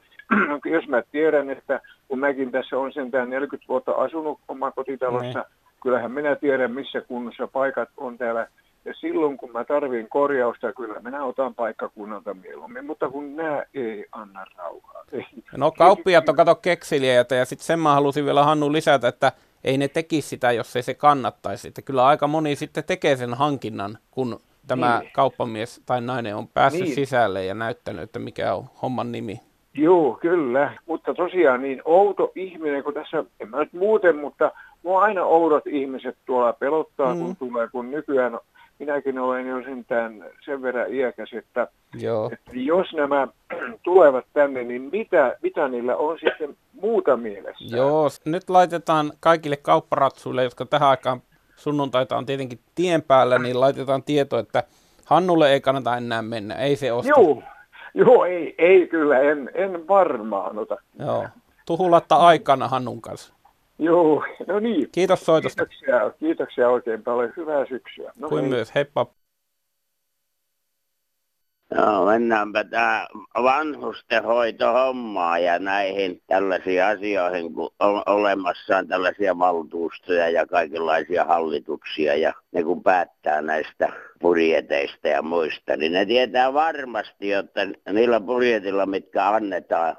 Jos 0.64 0.88
mä 0.88 1.02
tiedän, 1.12 1.50
että 1.50 1.80
kun 2.08 2.18
mäkin 2.18 2.50
tässä 2.52 2.78
on 2.78 2.92
sentään 2.92 3.30
40 3.30 3.68
vuotta 3.68 3.92
asunut 3.92 4.40
omakotitalossa, 4.48 5.44
kyllähän 5.82 6.12
minä 6.12 6.36
tiedän, 6.36 6.72
missä 6.72 7.00
kunnossa 7.00 7.46
paikat 7.46 7.88
on 7.96 8.18
täällä 8.18 8.46
ja 8.84 8.94
silloin 8.94 9.36
kun 9.36 9.52
mä 9.52 9.64
tarvin 9.64 10.08
korjausta, 10.08 10.72
kyllä 10.72 11.00
minä 11.00 11.24
otan 11.24 11.54
paikkakunnalta 11.54 12.34
mieluummin, 12.34 12.84
mutta 12.84 13.10
kun 13.10 13.36
nämä 13.36 13.62
ei 13.74 14.06
anna 14.12 14.44
rauhaa. 14.56 15.04
Ei. 15.12 15.26
No 15.56 15.70
kauppiat 15.70 16.28
on 16.28 16.36
kato 16.36 16.54
keksiliäitä 16.54 17.34
ja 17.34 17.44
sitten 17.44 17.66
sen 17.66 17.78
mä 17.78 17.94
halusin 17.94 18.24
vielä 18.24 18.44
Hannu 18.44 18.72
lisätä, 18.72 19.08
että 19.08 19.32
ei 19.64 19.78
ne 19.78 19.88
tekisi 19.88 20.28
sitä, 20.28 20.52
jos 20.52 20.76
ei 20.76 20.82
se 20.82 20.94
kannattaisi. 20.94 21.68
Että 21.68 21.82
kyllä 21.82 22.06
aika 22.06 22.26
moni 22.26 22.56
sitten 22.56 22.84
tekee 22.84 23.16
sen 23.16 23.34
hankinnan, 23.34 23.98
kun 24.10 24.40
tämä 24.66 24.98
niin. 24.98 25.12
kauppamies 25.12 25.82
tai 25.86 26.00
nainen 26.00 26.36
on 26.36 26.48
päässyt 26.48 26.82
niin. 26.82 26.94
sisälle 26.94 27.44
ja 27.44 27.54
näyttänyt, 27.54 28.02
että 28.02 28.18
mikä 28.18 28.54
on 28.54 28.64
homman 28.82 29.12
nimi. 29.12 29.40
Joo, 29.74 30.18
kyllä. 30.20 30.72
Mutta 30.86 31.14
tosiaan 31.14 31.62
niin 31.62 31.82
outo 31.84 32.32
ihminen, 32.34 32.84
kun 32.84 32.94
tässä, 32.94 33.24
en 33.40 33.48
mä 33.50 33.58
nyt 33.58 33.72
muuten, 33.72 34.16
mutta 34.16 34.52
mua 34.82 35.02
aina 35.02 35.24
oudot 35.24 35.66
ihmiset 35.66 36.16
tuolla 36.26 36.52
pelottaa, 36.52 37.14
mm. 37.14 37.20
kun 37.20 37.36
tulee, 37.36 37.68
kun 37.68 37.90
nykyään 37.90 38.38
minäkin 38.78 39.18
olen 39.18 39.46
jo 39.46 39.62
sentään 39.62 40.24
sen 40.44 40.62
verran 40.62 40.94
iäkäs, 40.94 41.32
että, 41.32 41.68
Joo. 41.94 42.30
että 42.32 42.50
jos 42.54 42.92
nämä 42.92 43.28
tulevat 43.84 44.24
tänne, 44.32 44.64
niin 44.64 44.82
mitä, 44.82 45.36
mitä 45.42 45.68
niillä 45.68 45.96
on 45.96 46.18
sitten 46.18 46.56
muuta 46.72 47.16
mielessä? 47.16 47.76
Joo, 47.76 48.08
nyt 48.24 48.50
laitetaan 48.50 49.12
kaikille 49.20 49.56
kaupparatsuille, 49.56 50.44
jotka 50.44 50.66
tähän 50.66 50.88
aikaan 50.88 51.22
sunnuntaita 51.56 52.16
on 52.16 52.26
tietenkin 52.26 52.58
tien 52.74 53.02
päällä, 53.02 53.38
niin 53.38 53.60
laitetaan 53.60 54.02
tieto, 54.02 54.38
että 54.38 54.62
Hannulle 55.06 55.52
ei 55.52 55.60
kannata 55.60 55.96
enää 55.96 56.22
mennä, 56.22 56.54
ei 56.54 56.76
se 56.76 56.92
osta. 56.92 57.08
Joo, 57.10 57.42
Joo 57.94 58.24
ei, 58.24 58.54
ei 58.58 58.86
kyllä, 58.86 59.18
en, 59.20 59.50
en 59.54 59.88
varmaan 59.88 60.58
ota. 60.58 60.76
Joo, 60.98 61.26
tuhulatta 61.66 62.16
aikana 62.16 62.68
Hannun 62.68 63.00
kanssa. 63.00 63.34
Joo, 63.78 64.24
no 64.46 64.60
niin. 64.60 64.88
Kiitos 64.92 65.26
soitosta. 65.26 65.66
Kiitoksia, 65.66 66.10
kiitoksia 66.18 66.68
oikein 66.68 67.02
paljon. 67.02 67.32
Hyvää 67.36 67.66
syksyä. 67.66 68.12
No 68.16 68.28
Kuin 68.28 68.40
hei. 68.44 68.50
myös, 68.50 68.74
heippa. 68.74 69.06
No 71.74 72.04
mennäänpä 72.06 72.64
tähän 72.64 73.06
vanhustenhoitohommaan 73.34 75.44
ja 75.44 75.58
näihin 75.58 76.22
tällaisiin 76.26 76.84
asioihin, 76.84 77.54
kun 77.54 77.70
on 77.80 78.02
olemassaan 78.06 78.88
tällaisia 78.88 79.38
valtuustoja 79.38 80.30
ja 80.30 80.46
kaikenlaisia 80.46 81.24
hallituksia 81.24 82.16
ja 82.16 82.32
ne 82.52 82.62
kun 82.62 82.82
päättää 82.82 83.42
näistä 83.42 83.88
budjeteista 84.20 85.08
ja 85.08 85.22
muista, 85.22 85.76
niin 85.76 85.92
ne 85.92 86.06
tietää 86.06 86.52
varmasti, 86.52 87.32
että 87.32 87.66
niillä 87.92 88.20
budjetilla, 88.20 88.86
mitkä 88.86 89.28
annetaan 89.28 89.96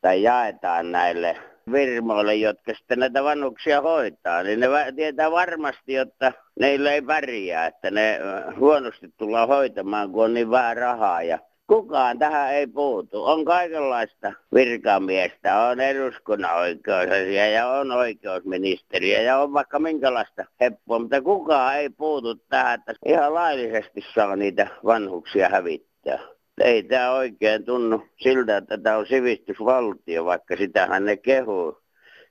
tai 0.00 0.22
jaetaan 0.22 0.92
näille 0.92 1.36
firmoille, 1.70 2.34
jotka 2.34 2.74
sitten 2.74 2.98
näitä 2.98 3.24
vanhuksia 3.24 3.80
hoitaa, 3.80 4.42
niin 4.42 4.60
ne 4.60 4.68
tietää 4.96 5.30
varmasti, 5.30 5.96
että 5.96 6.32
neillä 6.60 6.92
ei 6.92 7.02
pärjää, 7.02 7.66
että 7.66 7.90
ne 7.90 8.18
huonosti 8.58 9.12
tullaan 9.16 9.48
hoitamaan, 9.48 10.12
kun 10.12 10.24
on 10.24 10.34
niin 10.34 10.50
vähän 10.50 10.76
rahaa. 10.76 11.22
Ja 11.22 11.38
kukaan 11.66 12.18
tähän 12.18 12.54
ei 12.54 12.66
puutu. 12.66 13.24
On 13.24 13.44
kaikenlaista 13.44 14.32
virkamiestä, 14.54 15.60
on 15.60 15.80
eduskunnan 15.80 16.56
oikeusasia 16.56 17.50
ja 17.50 17.68
on 17.68 17.90
oikeusministeriä 17.90 19.22
ja 19.22 19.38
on 19.38 19.52
vaikka 19.52 19.78
minkälaista 19.78 20.44
heppoa, 20.60 20.98
mutta 20.98 21.22
kukaan 21.22 21.76
ei 21.76 21.90
puutu 21.90 22.34
tähän, 22.34 22.74
että 22.74 22.94
ihan 23.06 23.34
laillisesti 23.34 24.04
saa 24.14 24.36
niitä 24.36 24.66
vanhuksia 24.84 25.48
hävittää 25.48 26.18
ei 26.60 26.82
tämä 26.82 27.12
oikein 27.12 27.64
tunnu 27.64 28.02
siltä, 28.16 28.56
että 28.56 28.78
tämä 28.78 28.96
on 28.96 29.06
sivistysvaltio, 29.06 30.24
vaikka 30.24 30.56
sitähän 30.56 31.04
ne 31.04 31.16
kehuu. 31.16 31.78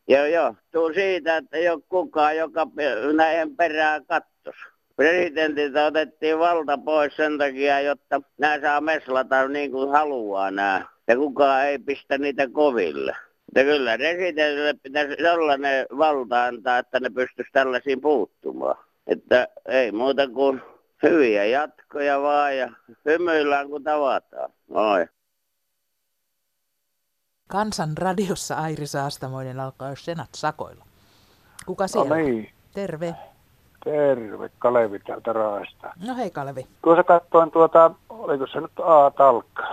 Ja 0.07 0.27
johtuu 0.27 0.93
siitä, 0.93 1.37
että 1.37 1.57
ei 1.57 1.69
ole 1.69 1.81
kukaan, 1.89 2.37
joka 2.37 2.67
näiden 3.13 3.55
perään 3.55 4.05
kattos. 4.05 4.55
Presidentiltä 4.95 5.85
otettiin 5.85 6.39
valta 6.39 6.77
pois 6.77 7.15
sen 7.15 7.37
takia, 7.37 7.81
jotta 7.81 8.21
nämä 8.37 8.59
saa 8.61 8.81
meslata 8.81 9.47
niin 9.47 9.71
kuin 9.71 9.91
haluaa 9.91 10.51
nämä. 10.51 10.85
Ja 11.07 11.15
kukaan 11.15 11.65
ei 11.65 11.79
pistä 11.79 12.17
niitä 12.17 12.47
koville. 12.49 13.15
Ja 13.55 13.63
kyllä 13.63 13.97
residentille 13.97 14.73
pitäisi 14.83 15.15
sellainen 15.21 15.85
valta 15.97 16.45
antaa, 16.45 16.77
että 16.77 16.99
ne 16.99 17.09
pystyisi 17.09 17.51
tällaisiin 17.53 18.01
puuttumaan. 18.01 18.77
Että 19.07 19.47
ei 19.67 19.91
muuta 19.91 20.27
kuin 20.27 20.61
Hyviä 21.03 21.45
jatkoja 21.45 22.21
vaan 22.21 22.57
ja 22.57 22.69
hymyillään 23.05 23.67
kun 23.67 23.83
tavataan. 23.83 24.49
Moi. 24.67 25.07
Kansan 27.47 27.97
radiossa 27.97 28.55
Airi 28.55 28.87
Saastamoinen 28.87 29.59
alkaa 29.59 29.95
senat 29.95 30.29
sakoilla. 30.35 30.85
Kuka 31.65 31.83
no 31.83 31.87
siellä? 31.87 32.09
No 32.09 32.15
niin. 32.15 32.49
Terve. 32.73 33.15
Terve, 33.83 34.49
Kalevi 34.59 34.99
täältä 34.99 35.33
Raasta. 35.33 35.93
No 36.07 36.15
hei 36.15 36.29
Kalevi. 36.29 36.67
Tuossa 36.83 37.03
katsoin 37.03 37.51
tuota, 37.51 37.91
oliko 38.09 38.47
se 38.47 38.61
nyt 38.61 38.71
A-talkka? 38.83 39.63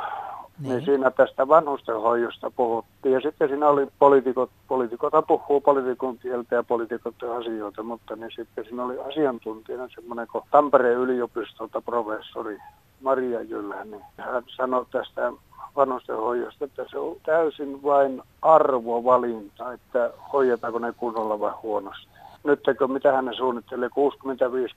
Niin. 0.59 0.71
niin 0.71 0.85
siinä 0.85 1.11
tästä 1.11 1.49
vanhustenhoidosta 1.49 2.51
puhuttiin. 2.51 3.13
Ja 3.13 3.21
sitten 3.21 3.49
siinä 3.49 3.69
oli 3.69 3.87
poliitikot, 3.99 4.51
poliitikota 4.69 5.23
puhuu 5.23 5.61
poliitikon 5.61 6.19
kieltä 6.19 6.55
ja 6.55 6.63
poliitikot 6.63 7.15
asioita, 7.39 7.83
mutta 7.83 8.17
niin 8.17 8.31
sitten 8.37 8.65
siinä 8.65 8.85
oli 8.85 8.99
asiantuntijana 9.01 9.89
semmoinen 9.95 10.27
kuin 10.33 10.45
Tampereen 10.51 10.99
yliopistolta 10.99 11.81
professori 11.81 12.59
Maria 13.01 13.43
Jylhä, 13.43 13.85
niin 13.85 14.03
hän 14.19 14.43
sanoi 14.47 14.87
tästä 14.91 15.33
vanhustenhoidosta, 15.77 16.65
että 16.65 16.85
se 16.91 16.99
on 16.99 17.17
täysin 17.27 17.83
vain 17.83 18.23
arvovalinta, 18.43 19.73
että 19.73 20.11
hoidetaanko 20.33 20.79
ne 20.79 20.93
kunnolla 20.93 21.41
vai 21.41 21.53
huonosti. 21.63 22.09
Nyt 22.45 22.61
mitä 22.89 23.13
hän 23.13 23.35
suunnittelee, 23.37 23.89
65 23.89 24.75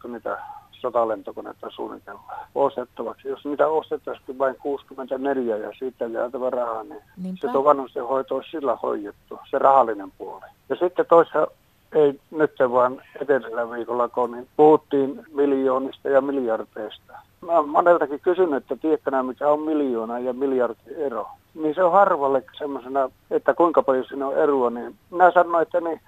niitä 0.81 0.97
sotalentokonetta 0.97 1.69
suunnitellaan 1.69 2.47
ostettavaksi. 2.55 3.27
Jos 3.27 3.45
niitä 3.45 3.67
ostettaisiin 3.67 4.37
vain 4.37 4.55
64 4.55 5.57
ja 5.57 5.71
siitä 5.79 6.05
jäätävä 6.05 6.49
rahaa, 6.49 6.83
niin 6.83 7.01
Niinpä. 7.23 7.51
se 7.51 7.63
vanhusten 7.63 8.07
hoito 8.07 8.35
olisi 8.35 8.51
sillä 8.51 8.77
hoidettu, 8.83 9.39
se 9.49 9.59
rahallinen 9.59 10.11
puoli. 10.17 10.45
Ja 10.69 10.75
sitten 10.75 11.05
toisaalta 11.09 11.51
ei 11.95 12.19
nyt 12.31 12.51
vaan 12.71 13.01
edellisellä 13.21 13.71
viikolla, 13.71 14.09
kun 14.09 14.31
niin 14.31 14.47
puhuttiin 14.57 15.25
miljoonista 15.33 16.09
ja 16.09 16.21
miljardeista. 16.21 17.13
Mä 17.41 17.51
olen 17.51 17.69
moneltakin 17.69 18.19
kysynyt, 18.19 18.55
että 18.55 18.75
tiedätkö 18.75 19.23
mikä 19.23 19.49
on 19.49 19.59
miljoona 19.59 20.19
ja 20.19 20.33
miljardi 20.33 20.95
ero. 20.97 21.27
Niin 21.53 21.75
se 21.75 21.83
on 21.83 21.91
harvalle 21.91 22.43
semmoisena, 22.57 23.09
että 23.31 23.53
kuinka 23.53 23.83
paljon 23.83 24.05
siinä 24.05 24.27
on 24.27 24.37
eroa, 24.37 24.69
niin 24.69 24.95
minä 25.11 25.31
sanoin, 25.31 25.61
että 25.61 25.81
niin 25.81 26.01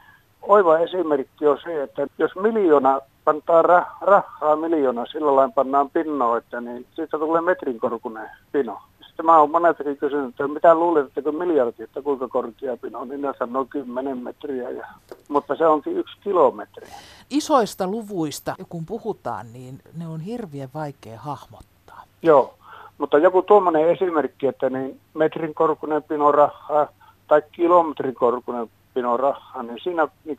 oiva 0.47 0.79
esimerkki 0.79 1.47
on 1.47 1.57
se, 1.63 1.83
että 1.83 2.07
jos 2.17 2.35
miljoona 2.35 2.99
pantaa 3.23 3.61
rah- 3.61 3.97
rahaa 4.01 4.55
miljoona, 4.55 5.05
sillä 5.05 5.35
lailla 5.35 5.53
pannaan 5.55 5.89
pinnoita, 5.89 6.61
niin 6.61 6.85
siitä 6.95 7.17
tulee 7.17 7.41
metrin 7.41 7.79
korkuinen 7.79 8.29
pino. 8.51 8.81
Sitten 9.07 9.25
mä 9.25 9.39
oon 9.39 9.51
moneltakin 9.51 9.97
kysynyt, 9.97 10.29
että 10.29 10.47
mitä 10.47 10.75
luulet, 10.75 11.05
että 11.05 11.21
kun 11.21 11.35
miljardi, 11.35 11.83
että 11.83 12.01
kuinka 12.01 12.27
korkea 12.27 12.77
pino 12.77 12.99
on, 12.99 13.09
niin 13.09 13.21
ne 13.21 13.33
sanoo 13.39 13.65
10 13.69 14.17
metriä, 14.17 14.69
ja, 14.69 14.87
mutta 15.27 15.55
se 15.55 15.67
onkin 15.67 15.97
yksi 15.97 16.17
kilometri. 16.23 16.87
Isoista 17.29 17.87
luvuista, 17.87 18.55
kun 18.69 18.85
puhutaan, 18.85 19.53
niin 19.53 19.79
ne 19.97 20.07
on 20.07 20.19
hirveän 20.19 20.69
vaikea 20.73 21.19
hahmottaa. 21.19 22.03
Joo, 22.21 22.53
mutta 22.97 23.17
joku 23.17 23.41
tuommoinen 23.41 23.89
esimerkki, 23.89 24.47
että 24.47 24.69
niin 24.69 24.99
metrin 25.13 25.53
korkuinen 25.53 26.03
pino 26.03 26.31
rahaa 26.31 26.87
tai 27.27 27.41
kilometrin 27.51 28.15
korkuinen 28.15 28.69
pino 28.93 29.17
rahaa, 29.17 29.63
niin 29.63 29.79
siinä 29.83 30.07
niin 30.25 30.37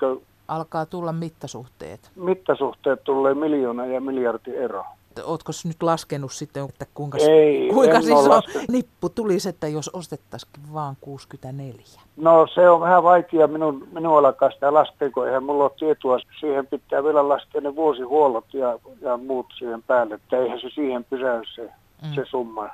alkaa 0.48 0.86
tulla 0.86 1.12
mittasuhteet? 1.12 2.10
Mittasuhteet 2.16 3.04
tulee 3.04 3.34
miljoona 3.34 3.86
ja 3.86 4.00
miljardi 4.00 4.56
ero. 4.56 4.84
Oletko 5.24 5.52
nyt 5.64 5.82
laskenut 5.82 6.32
sitten, 6.32 6.64
että 6.64 6.86
kuinka, 6.94 7.18
Ei, 7.18 7.68
kuinka 7.68 8.00
siis 8.00 8.28
on 8.28 8.42
nippu 8.68 9.08
tulisi, 9.08 9.48
että 9.48 9.68
jos 9.68 9.90
ostettaisiin 9.92 10.52
vaan 10.72 10.96
64? 11.00 11.82
No 12.16 12.46
se 12.54 12.70
on 12.70 12.80
vähän 12.80 13.02
vaikea 13.02 13.46
minun, 13.46 13.88
minun 13.92 14.18
alkaa 14.18 14.50
sitä 14.50 14.74
laskea, 14.74 15.10
kun 15.10 15.26
eihän 15.26 15.44
mulla 15.44 15.64
ole 15.64 15.72
tietoa. 15.78 16.18
Siihen 16.40 16.66
pitää 16.66 17.04
vielä 17.04 17.28
laskea 17.28 17.60
ne 17.60 17.76
vuosihuollot 17.76 18.54
ja, 18.54 18.78
ja 19.00 19.16
muut 19.16 19.46
siihen 19.58 19.82
päälle, 19.82 20.14
että 20.14 20.38
eihän 20.38 20.60
se 20.60 20.70
siihen 20.74 21.04
pysäy 21.04 21.42
se, 21.54 21.62
mm. 22.02 22.14
se 22.14 22.24
summa 22.24 22.68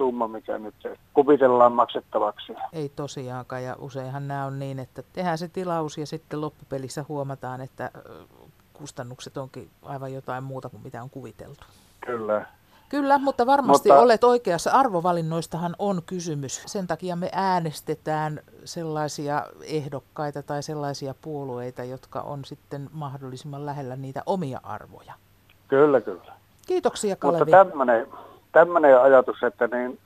summa, 0.00 0.28
mikä 0.28 0.58
nyt 0.58 0.74
kuvitellaan 1.14 1.72
maksettavaksi. 1.72 2.52
Ei 2.72 2.88
tosiaankaan, 2.88 3.64
ja 3.64 3.76
useinhan 3.78 4.28
nämä 4.28 4.46
on 4.46 4.58
niin, 4.58 4.78
että 4.78 5.02
tehdään 5.12 5.38
se 5.38 5.48
tilaus 5.48 5.98
ja 5.98 6.06
sitten 6.06 6.40
loppupelissä 6.40 7.04
huomataan, 7.08 7.60
että 7.60 7.90
kustannukset 8.72 9.36
onkin 9.36 9.70
aivan 9.82 10.12
jotain 10.12 10.44
muuta 10.44 10.68
kuin 10.68 10.82
mitä 10.82 11.02
on 11.02 11.10
kuviteltu. 11.10 11.64
Kyllä. 12.06 12.46
Kyllä, 12.88 13.18
mutta 13.18 13.46
varmasti 13.46 13.88
mutta... 13.88 14.02
olet 14.02 14.24
oikeassa. 14.24 14.70
Arvovalinnoistahan 14.70 15.76
on 15.78 16.02
kysymys. 16.06 16.62
Sen 16.66 16.86
takia 16.86 17.16
me 17.16 17.30
äänestetään 17.32 18.40
sellaisia 18.64 19.46
ehdokkaita 19.62 20.42
tai 20.42 20.62
sellaisia 20.62 21.14
puolueita, 21.22 21.84
jotka 21.84 22.20
on 22.20 22.44
sitten 22.44 22.88
mahdollisimman 22.92 23.66
lähellä 23.66 23.96
niitä 23.96 24.22
omia 24.26 24.60
arvoja. 24.62 25.14
Kyllä, 25.68 26.00
kyllä. 26.00 26.32
Kiitoksia 26.66 27.16
Kalevi. 27.16 27.44
Mutta 27.44 27.64
tämmöinen 27.64 28.06
tämmöinen 28.52 29.00
ajatus, 29.00 29.42
että 29.42 29.66
niin 29.66 29.98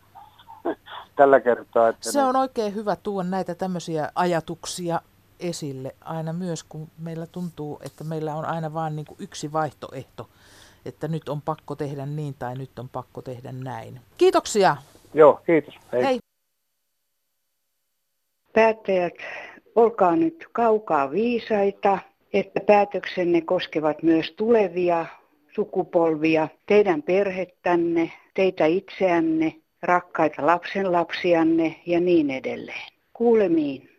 tällä 1.16 1.40
kertaa. 1.40 1.88
Että 1.88 2.12
Se 2.12 2.18
niin... 2.18 2.28
on 2.28 2.36
oikein 2.36 2.74
hyvä 2.74 2.96
tuoda 2.96 3.28
näitä 3.28 3.54
tämmöisiä 3.54 4.10
ajatuksia 4.14 5.00
esille 5.40 5.94
aina 6.00 6.32
myös, 6.32 6.64
kun 6.64 6.88
meillä 6.98 7.26
tuntuu, 7.26 7.78
että 7.86 8.04
meillä 8.04 8.34
on 8.34 8.44
aina 8.44 8.74
vain 8.74 8.96
niin 8.96 9.06
yksi 9.18 9.52
vaihtoehto, 9.52 10.28
että 10.84 11.08
nyt 11.08 11.28
on 11.28 11.42
pakko 11.42 11.76
tehdä 11.76 12.06
niin 12.06 12.34
tai 12.38 12.54
nyt 12.54 12.78
on 12.78 12.88
pakko 12.88 13.22
tehdä 13.22 13.52
näin. 13.52 14.00
Kiitoksia. 14.18 14.76
Joo, 15.14 15.40
kiitos. 15.46 15.74
Hei. 15.92 16.04
Hei. 16.04 16.18
Päättäjät, 18.52 19.14
olkaa 19.74 20.16
nyt 20.16 20.46
kaukaa 20.52 21.10
viisaita, 21.10 21.98
että 22.32 22.60
päätöksenne 22.60 23.40
koskevat 23.40 24.02
myös 24.02 24.32
tulevia 24.36 25.06
sukupolvia, 25.54 26.48
teidän 26.66 27.02
perhettänne, 27.02 28.12
teitä 28.34 28.66
itseänne, 28.66 29.56
rakkaita 29.82 30.46
lapsenlapsianne 30.46 31.80
ja 31.86 32.00
niin 32.00 32.30
edelleen. 32.30 32.92
Kuulemiin. 33.12 33.90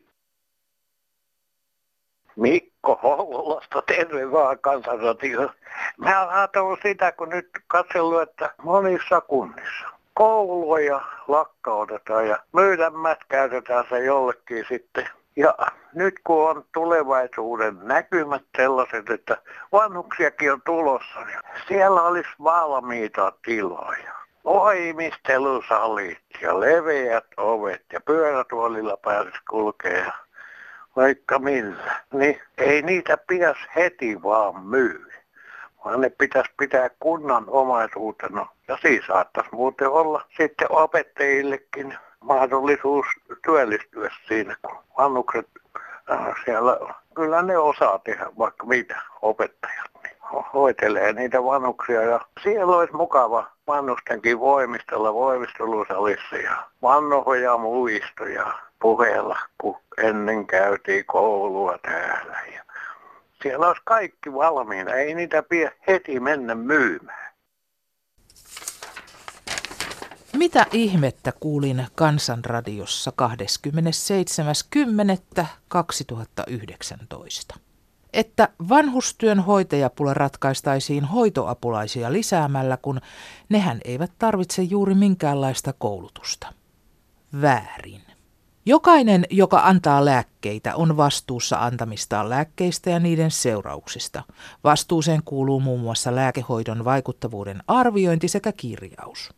Mikko 2.36 3.00
Hollolasta, 3.04 3.82
terve 3.82 4.32
vaan 4.32 4.60
kansanratio. 4.60 5.50
Mä 5.98 6.22
oon 6.22 6.34
ajatellut 6.34 6.80
sitä, 6.84 7.12
kun 7.12 7.30
nyt 7.30 7.50
katsellut, 7.68 8.22
että 8.22 8.54
monissa 8.64 9.22
kunnissa 9.22 9.86
kouluja 10.14 11.02
lakkautetaan 11.28 12.28
ja 12.28 12.40
myydämät 12.54 13.20
käytetään 13.30 13.86
se 13.90 14.04
jollekin 14.04 14.66
sitten. 14.70 15.10
Ja 15.36 15.56
nyt 15.94 16.16
kun 16.24 16.50
on 16.50 16.66
tulevaisuuden 16.74 17.78
näkymät 17.84 18.44
sellaiset, 18.58 19.10
että 19.10 19.38
vanhuksiakin 19.72 20.54
on 20.54 20.62
tulossa, 20.66 21.26
niin 21.26 21.40
siellä 21.68 22.02
olisi 22.02 22.30
valmiita 22.44 23.34
tiloja. 23.46 24.25
Voimistelusalit 24.46 26.18
ja 26.42 26.60
leveät 26.60 27.26
ovet 27.38 27.84
ja 27.94 28.02
pyörätuolilla 28.02 28.98
pääsisi 28.98 29.40
kulkea 29.50 30.12
vaikka 30.96 31.40
millä. 31.40 32.02
Niin 32.14 32.42
ei 32.58 32.82
niitä 32.82 33.18
pitäisi 33.28 33.62
heti 33.76 34.24
vaan 34.24 34.64
myy 34.66 35.16
vaan 35.86 36.02
ne 36.02 36.10
pitäisi 36.10 36.52
pitää 36.58 36.90
kunnan 37.00 37.44
omaisuutena. 37.48 38.48
Ja 38.68 38.78
siinä 38.82 39.08
saattaisi 39.08 39.50
muuten 39.52 39.90
olla 39.90 40.26
sitten 40.38 40.72
opettajillekin 40.72 41.98
mahdollisuus 42.20 43.06
työllistyä 43.46 44.10
siinä, 44.28 44.56
kun 44.62 44.78
vannukset 44.98 45.48
äh, 46.12 46.36
siellä, 46.46 46.80
kyllä 47.16 47.42
ne 47.42 47.58
osaa 47.58 48.00
tehdä 48.00 48.26
vaikka 48.38 48.66
mitä 48.66 49.02
opettajat, 49.22 49.92
hoitelee 50.54 51.14
niitä 51.14 51.44
vannuksia 51.44 52.02
ja 52.02 52.20
siellä 52.44 52.76
olisi 52.78 52.94
mukava 52.94 53.52
vannustenkin 53.68 54.40
voimistella 54.40 55.14
voimistelusalissa 55.14 56.36
ja 56.36 56.68
vannoja 56.82 57.58
muistoja 57.58 58.54
puheella, 58.82 59.40
kun 59.58 59.78
ennen 59.98 60.48
käytiin 60.48 61.06
koulua 61.06 61.78
täällä. 61.78 62.38
Ja 62.56 62.64
siellä 63.44 63.68
olisi 63.68 63.82
kaikki 63.86 64.34
valmiina, 64.34 64.94
ei 64.94 65.16
niitä 65.16 65.44
pidä 65.44 65.72
heti 65.88 66.20
mennä 66.20 66.56
myymään. 66.56 67.26
Mitä 70.38 70.66
ihmettä 70.72 71.32
kuulin 71.40 71.88
Kansanradiossa 71.96 73.12
27.10.2019? 77.52 77.65
Että 78.16 78.50
vanhustyön 78.70 79.40
hoitajapula 79.40 80.14
ratkaistaisiin 80.14 81.06
hoitoapulaisia 81.06 82.14
lisäämällä, 82.14 82.78
kun 82.78 83.02
nehän 83.50 83.80
eivät 83.86 84.12
tarvitse 84.20 84.62
juuri 84.64 84.96
minkäänlaista 84.96 85.74
koulutusta. 85.74 86.54
Väärin. 87.42 88.02
Jokainen, 88.66 89.26
joka 89.30 89.62
antaa 89.64 90.06
lääkkeitä, 90.06 90.76
on 90.76 90.98
vastuussa 90.98 91.58
antamistaan 91.58 92.30
lääkkeistä 92.30 92.90
ja 92.90 93.00
niiden 93.00 93.32
seurauksista. 93.32 94.24
Vastuuseen 94.64 95.22
kuuluu 95.26 95.60
muun 95.60 95.80
muassa 95.80 96.16
lääkehoidon 96.16 96.86
vaikuttavuuden 96.86 97.64
arviointi 97.68 98.28
sekä 98.28 98.52
kirjaus. 98.52 99.34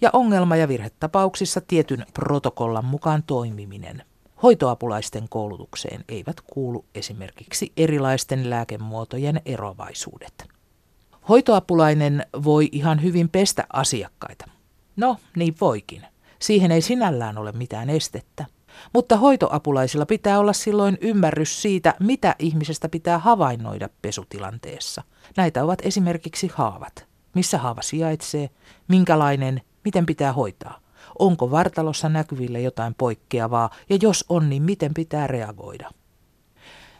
Ja 0.00 0.10
ongelma- 0.12 0.56
ja 0.56 0.68
virhetapauksissa 0.68 1.60
tietyn 1.60 2.06
protokollan 2.14 2.84
mukaan 2.84 3.22
toimiminen. 3.22 4.02
Hoitoapulaisten 4.42 5.28
koulutukseen 5.28 6.04
eivät 6.08 6.40
kuulu 6.40 6.84
esimerkiksi 6.94 7.72
erilaisten 7.76 8.50
lääkemuotojen 8.50 9.40
eroavaisuudet. 9.44 10.48
Hoitoapulainen 11.28 12.26
voi 12.44 12.68
ihan 12.72 13.02
hyvin 13.02 13.28
pestä 13.28 13.66
asiakkaita. 13.72 14.44
No, 14.96 15.16
niin 15.36 15.54
voikin. 15.60 16.06
Siihen 16.38 16.70
ei 16.70 16.80
sinällään 16.80 17.38
ole 17.38 17.52
mitään 17.52 17.90
estettä. 17.90 18.44
Mutta 18.94 19.16
hoitoapulaisilla 19.16 20.06
pitää 20.06 20.38
olla 20.38 20.52
silloin 20.52 20.98
ymmärrys 21.00 21.62
siitä, 21.62 21.94
mitä 22.00 22.34
ihmisestä 22.38 22.88
pitää 22.88 23.18
havainnoida 23.18 23.88
pesutilanteessa. 24.02 25.02
Näitä 25.36 25.64
ovat 25.64 25.78
esimerkiksi 25.82 26.50
haavat. 26.54 27.06
Missä 27.34 27.58
haava 27.58 27.82
sijaitsee, 27.82 28.50
minkälainen, 28.88 29.62
miten 29.84 30.06
pitää 30.06 30.32
hoitaa. 30.32 30.80
Onko 31.18 31.50
vartalossa 31.50 32.08
näkyville 32.08 32.60
jotain 32.60 32.94
poikkeavaa 32.94 33.70
ja 33.90 33.98
jos 34.02 34.24
on, 34.28 34.50
niin 34.50 34.62
miten 34.62 34.94
pitää 34.94 35.26
reagoida. 35.26 35.90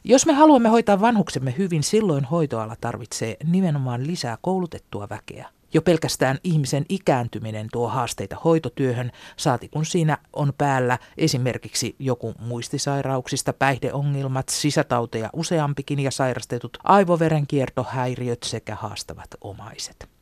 Jos 0.04 0.26
me 0.26 0.32
haluamme 0.32 0.68
hoitaa 0.68 1.00
vanhuksemme 1.00 1.54
hyvin, 1.58 1.82
silloin 1.82 2.24
hoitoala 2.24 2.76
tarvitsee 2.80 3.36
nimenomaan 3.44 4.06
lisää 4.06 4.38
koulutettua 4.40 5.08
väkeä. 5.08 5.48
Jo 5.74 5.82
pelkästään 5.82 6.38
ihmisen 6.44 6.84
ikääntyminen 6.88 7.68
tuo 7.72 7.88
haasteita 7.88 8.36
hoitotyöhön, 8.44 9.12
saati 9.36 9.68
kun 9.68 9.86
siinä 9.86 10.18
on 10.32 10.52
päällä 10.58 10.98
esimerkiksi 11.18 11.96
joku 11.98 12.34
muistisairauksista, 12.38 13.52
päihdeongelmat, 13.52 14.48
sisätauteja 14.48 15.30
useampikin 15.32 16.00
ja 16.00 16.10
sairastetut 16.10 16.78
aivoverenkiertohäiriöt 16.84 18.42
sekä 18.42 18.74
haastavat 18.74 19.28
omaiset. 19.40 20.15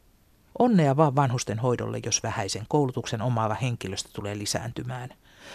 Onnea 0.58 0.96
vaan 0.96 1.16
vanhusten 1.16 1.58
hoidolle, 1.58 2.00
jos 2.06 2.22
vähäisen 2.22 2.64
koulutuksen 2.68 3.22
omaava 3.22 3.54
henkilöstö 3.54 4.08
tulee 4.12 4.38
lisääntymään. 4.38 5.10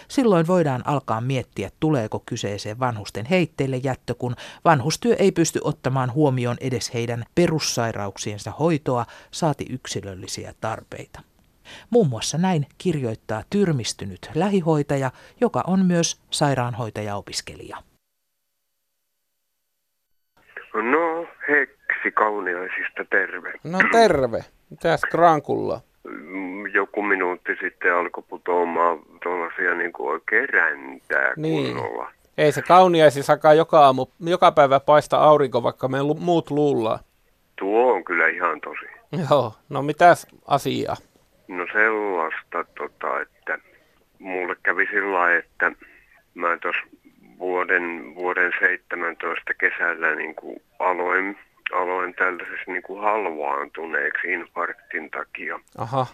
Silloin 0.08 0.46
voidaan 0.46 0.82
alkaa 0.86 1.20
miettiä, 1.20 1.70
tuleeko 1.80 2.22
kyseeseen 2.26 2.78
vanhusten 2.78 3.26
heitteille 3.26 3.76
jättö, 3.76 4.14
kun 4.14 4.36
vanhustyö 4.64 5.14
ei 5.18 5.32
pysty 5.32 5.60
ottamaan 5.64 6.12
huomioon 6.12 6.56
edes 6.60 6.94
heidän 6.94 7.24
perussairauksiensa 7.34 8.50
hoitoa, 8.50 9.06
saati 9.30 9.66
yksilöllisiä 9.70 10.54
tarpeita. 10.60 11.20
Muun 11.90 12.08
muassa 12.08 12.38
näin 12.38 12.66
kirjoittaa 12.78 13.42
tyrmistynyt 13.50 14.30
lähihoitaja, 14.34 15.10
joka 15.40 15.64
on 15.66 15.84
myös 15.84 16.20
sairaanhoitaja-opiskelija. 16.30 17.76
No, 20.74 21.26
Heksi 21.48 22.10
Kauniaisista 22.14 23.04
terve. 23.10 23.52
No 23.64 23.78
terve. 23.92 24.44
Mitäs 24.70 25.00
Krankulla? 25.10 25.80
joku 26.74 27.02
minuutti 27.02 27.52
sitten 27.60 27.94
alkoi 27.94 28.24
putoamaan 28.28 28.98
tuollaisia 29.22 29.74
niin 29.74 29.92
kuin 29.92 30.10
oikein 30.10 30.48
räntää 30.48 31.32
niin. 31.36 31.76
kunnolla. 31.76 32.12
Ei 32.38 32.52
se 32.52 32.62
kauniaisi 32.62 33.22
sakaa 33.22 33.54
joka, 33.54 33.80
aamu, 33.80 34.06
joka 34.20 34.52
päivä 34.52 34.80
paista 34.80 35.16
aurinko, 35.16 35.62
vaikka 35.62 35.88
me 35.88 36.02
lu- 36.02 36.14
muut 36.20 36.50
luullaan. 36.50 36.98
Tuo 37.58 37.92
on 37.92 38.04
kyllä 38.04 38.28
ihan 38.28 38.60
tosi. 38.60 38.86
Joo, 39.30 39.52
no 39.68 39.82
mitäs 39.82 40.26
asiaa? 40.46 40.96
No 41.48 41.66
sellaista, 41.72 42.64
tota, 42.78 43.20
että 43.20 43.58
mulle 44.18 44.56
kävi 44.62 44.86
sillä 44.86 45.36
että 45.36 45.72
mä 46.34 46.58
tuossa 46.62 46.82
vuoden, 47.38 48.14
vuoden 48.14 48.52
17 48.60 49.54
kesällä 49.60 50.14
niin 50.14 50.34
kuin 50.34 50.62
aloin, 50.78 51.38
aloin 51.72 52.14
tällaisessa 52.14 52.72
niin 52.72 52.82
kuin 52.82 53.02
halvaantuneeksi 53.02 54.32
infarktin 54.32 55.10
takia. 55.10 55.60
Aha 55.78 56.06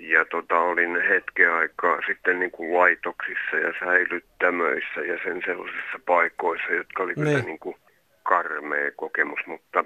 ja 0.00 0.24
tota, 0.24 0.60
olin 0.60 1.02
hetken 1.08 1.52
aikaa 1.52 1.98
sitten 2.06 2.40
niin 2.40 2.50
kuin 2.50 2.78
laitoksissa 2.78 3.56
ja 3.56 3.72
säilyttämöissä 3.84 5.00
ja 5.00 5.18
sen 5.24 5.42
sellaisissa 5.46 5.98
paikoissa, 6.06 6.72
jotka 6.72 7.02
oli 7.02 7.14
kyllä 7.14 7.30
niin. 7.30 7.44
niin 7.44 7.58
kuin 7.58 7.76
karmea 8.22 8.90
kokemus, 8.96 9.40
mutta 9.46 9.84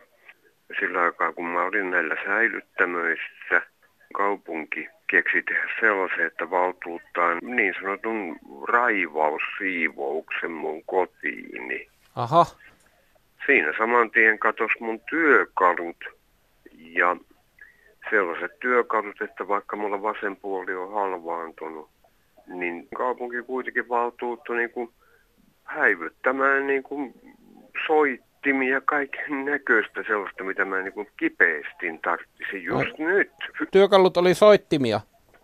sillä 0.81 1.03
aikaa 1.03 1.33
kun 1.33 1.47
mä 1.47 1.63
olin 1.63 1.91
näillä 1.91 2.17
säilyttämöissä, 2.27 3.63
kaupunki 4.15 4.89
keksi 5.07 5.43
tehdä 5.43 5.69
sellaisen, 5.81 6.27
että 6.27 6.51
valtuuttaa 6.51 7.35
niin 7.35 7.75
sanotun 7.81 8.37
raivaussiivouksen 8.69 10.51
mun 10.51 10.83
kotiini. 10.85 11.89
Aha. 12.17 12.47
Siinä 13.47 13.73
saman 13.79 14.11
tien 14.11 14.39
katos 14.39 14.71
mun 14.81 15.01
työkalut 15.11 16.05
ja 16.79 17.17
sellaiset 18.11 18.59
työkalut, 18.61 19.23
että 19.23 19.49
vaikka 19.49 19.77
mulla 19.77 20.03
vasen 20.03 20.37
puoli 20.37 20.75
on 20.75 20.93
halvaantunut, 20.93 21.91
niin 22.47 22.89
kaupunki 22.97 23.43
kuitenkin 23.43 23.89
valtuuttu 23.89 24.53
niin 24.53 24.71
kuin 24.71 24.91
häivyttämään 25.65 26.67
niin 26.67 26.83
kuin 26.83 27.15
soittimia 27.87 28.75
ja 28.75 28.81
kaiken 28.81 29.45
näköistä 29.45 30.05
sellaista, 30.07 30.45
mitä 30.45 30.65
mä 30.65 30.83
niin 30.83 30.93
kuin 30.93 31.09
kipeästi 31.17 31.99
tarvitsisin 32.05 32.65
just 32.65 32.99
no, 32.99 33.07
nyt. 33.07 33.31
Työkalut 33.71 34.17
oli 34.17 34.35
soittimia? 34.35 35.01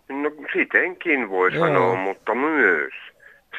No 0.09 0.31
sitenkin 0.53 1.29
voi 1.29 1.53
Joo. 1.53 1.67
sanoa, 1.67 1.95
mutta 1.95 2.35
myös 2.35 2.93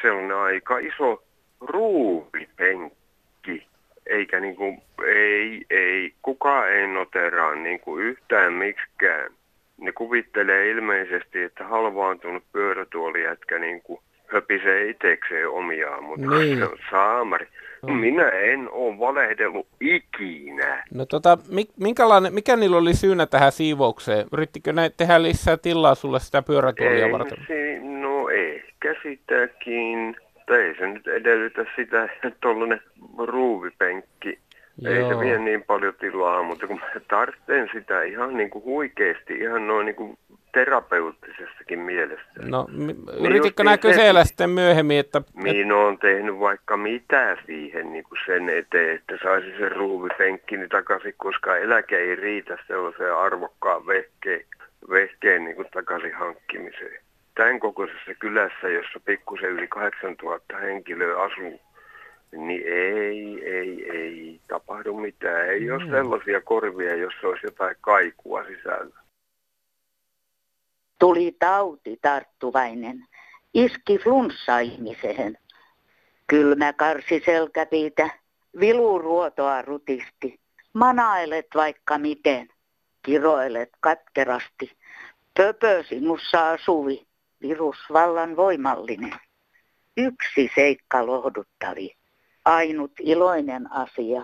sellainen 0.01 0.37
aika 0.37 0.77
iso 0.77 1.23
ruuvipenkki 1.59 3.67
eikä 4.07 4.39
niin 4.39 4.55
kuin, 4.55 4.81
ei, 5.05 5.65
ei, 5.69 6.13
kukaan 6.21 6.71
ei 6.71 6.87
noteraa 6.87 7.55
niin 7.55 7.79
kuin 7.79 8.03
yhtään 8.03 8.53
miksikään. 8.53 9.31
Ne 9.77 9.91
kuvittelee 9.91 10.69
ilmeisesti, 10.69 11.43
että 11.43 11.63
halvaantunut 11.63 12.43
pyörätuolijätkä 12.51 13.59
niin 13.59 13.81
kuin 13.81 13.99
höpisee 14.33 14.89
itsekseen 14.89 15.49
omiaan, 15.49 16.03
mutta 16.03 16.29
niin. 16.29 16.57
se 16.57 16.65
on 16.65 16.77
saamari. 16.91 17.47
No. 17.81 17.93
Minä 17.93 18.29
en 18.29 18.69
ole 18.71 18.99
valehdellut 18.99 19.67
ikinä. 19.81 20.83
No 20.93 21.05
tota, 21.05 21.37
minkälainen, 21.79 22.33
mikä 22.33 22.55
niillä 22.55 22.77
oli 22.77 22.93
syynä 22.93 23.25
tähän 23.25 23.51
siivoukseen? 23.51 24.25
Yrittikö 24.33 24.73
ne 24.73 24.91
tehdä 24.97 25.21
lisää 25.21 25.57
tilaa 25.57 25.95
sulle 25.95 26.19
sitä 26.19 26.41
pyörätuolia 26.41 27.11
varten? 27.11 27.37
Si- 27.47 27.79
no 27.79 28.29
ehkä 28.29 28.95
sitäkin. 29.03 30.15
Ei 30.49 30.75
se 30.75 30.87
nyt 30.87 31.07
edellytä 31.07 31.65
sitä, 31.75 32.03
että 32.23 32.31
tuollainen 32.41 32.81
ruuvipenkki 33.17 34.39
Joo. 34.81 34.93
Ei 34.93 35.13
se 35.13 35.19
vie 35.19 35.37
niin 35.37 35.63
paljon 35.63 35.93
tilaa, 35.99 36.43
mutta 36.43 36.67
kun 36.67 36.79
mä 36.79 37.01
tarvitsen 37.07 37.69
sitä 37.73 38.03
ihan 38.03 38.37
niin 38.37 38.49
kuin 38.49 38.65
huikeasti, 38.65 39.33
ihan 39.33 39.67
noin 39.67 39.85
niin 39.85 39.95
kuin 39.95 40.17
terapeuttisessakin 40.53 41.79
mielessä. 41.79 42.25
No, 42.41 42.67
niin 42.71 42.97
yrititkö 43.25 43.63
nää 43.63 43.77
kysellä 43.77 44.25
sitten 44.25 44.49
myöhemmin, 44.49 44.99
että... 44.99 45.21
Minä 45.33 45.77
olen 45.77 45.97
tehnyt 45.97 46.39
vaikka 46.39 46.77
mitä 46.77 47.37
siihen 47.45 47.93
niin 47.93 48.03
kuin 48.03 48.19
sen 48.25 48.49
eteen, 48.49 48.95
että 48.95 49.17
saisi 49.23 49.57
sen 49.57 49.71
ruuvipenkkini 49.71 50.67
takaisin, 50.67 51.13
koska 51.17 51.57
eläke 51.57 51.97
ei 51.97 52.15
riitä 52.15 52.57
sellaiseen 52.67 53.15
arvokkaan 53.15 53.87
vehkeen, 53.87 54.45
vehkeen 54.89 55.43
niin 55.43 55.55
kuin 55.55 55.67
takaisin 55.73 56.15
hankkimiseen. 56.15 57.02
Tämän 57.35 57.59
kokoisessa 57.59 58.13
kylässä, 58.19 58.69
jossa 58.69 58.99
pikkusen 59.05 59.49
yli 59.49 59.67
8000 59.67 60.57
henkilöä 60.57 61.21
asuu, 61.21 61.61
niin 62.31 62.63
ei, 62.65 63.45
ei, 63.45 63.91
ei 63.91 64.41
tapahdu 64.47 64.93
mitään. 64.97 65.49
Ei 65.49 65.59
mm. 65.59 65.75
ole 65.75 65.89
sellaisia 65.89 66.41
korvia, 66.41 66.95
jossa 66.95 67.27
olisi 67.27 67.45
jotain 67.45 67.75
kaikua 67.81 68.43
sisällä. 68.43 68.95
Tuli 70.99 71.35
tauti 71.39 71.99
tarttuvainen, 72.01 73.07
iski 73.53 73.97
flunssa 73.97 74.59
ihmiseen. 74.59 75.37
Kylmä 76.27 76.73
karsi 76.73 77.21
selkäpiitä, 77.25 78.09
viluruotoa 78.59 79.61
rutisti. 79.61 80.39
Manailet 80.73 81.47
vaikka 81.55 81.97
miten, 81.97 82.47
kiroilet 83.01 83.69
katkerasti. 83.79 84.71
Pöpö 85.37 85.83
sinussa 85.83 86.49
asuvi, 86.49 87.07
virusvallan 87.43 88.35
voimallinen. 88.35 89.13
Yksi 89.97 90.51
seikka 90.55 91.05
lohduttavi 91.05 91.95
ainut 92.45 92.91
iloinen 92.99 93.71
asia. 93.71 94.23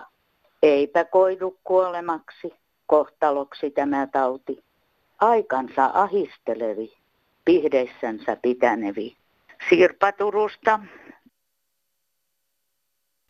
Eipä 0.62 1.04
koidu 1.04 1.58
kuolemaksi, 1.64 2.52
kohtaloksi 2.86 3.70
tämä 3.70 4.06
tauti. 4.06 4.64
Aikansa 5.20 5.90
ahistelevi, 5.94 6.92
pihdeissänsä 7.44 8.36
pitänevi. 8.42 9.16
Sirpa 9.68 10.12
Turusta. 10.12 10.80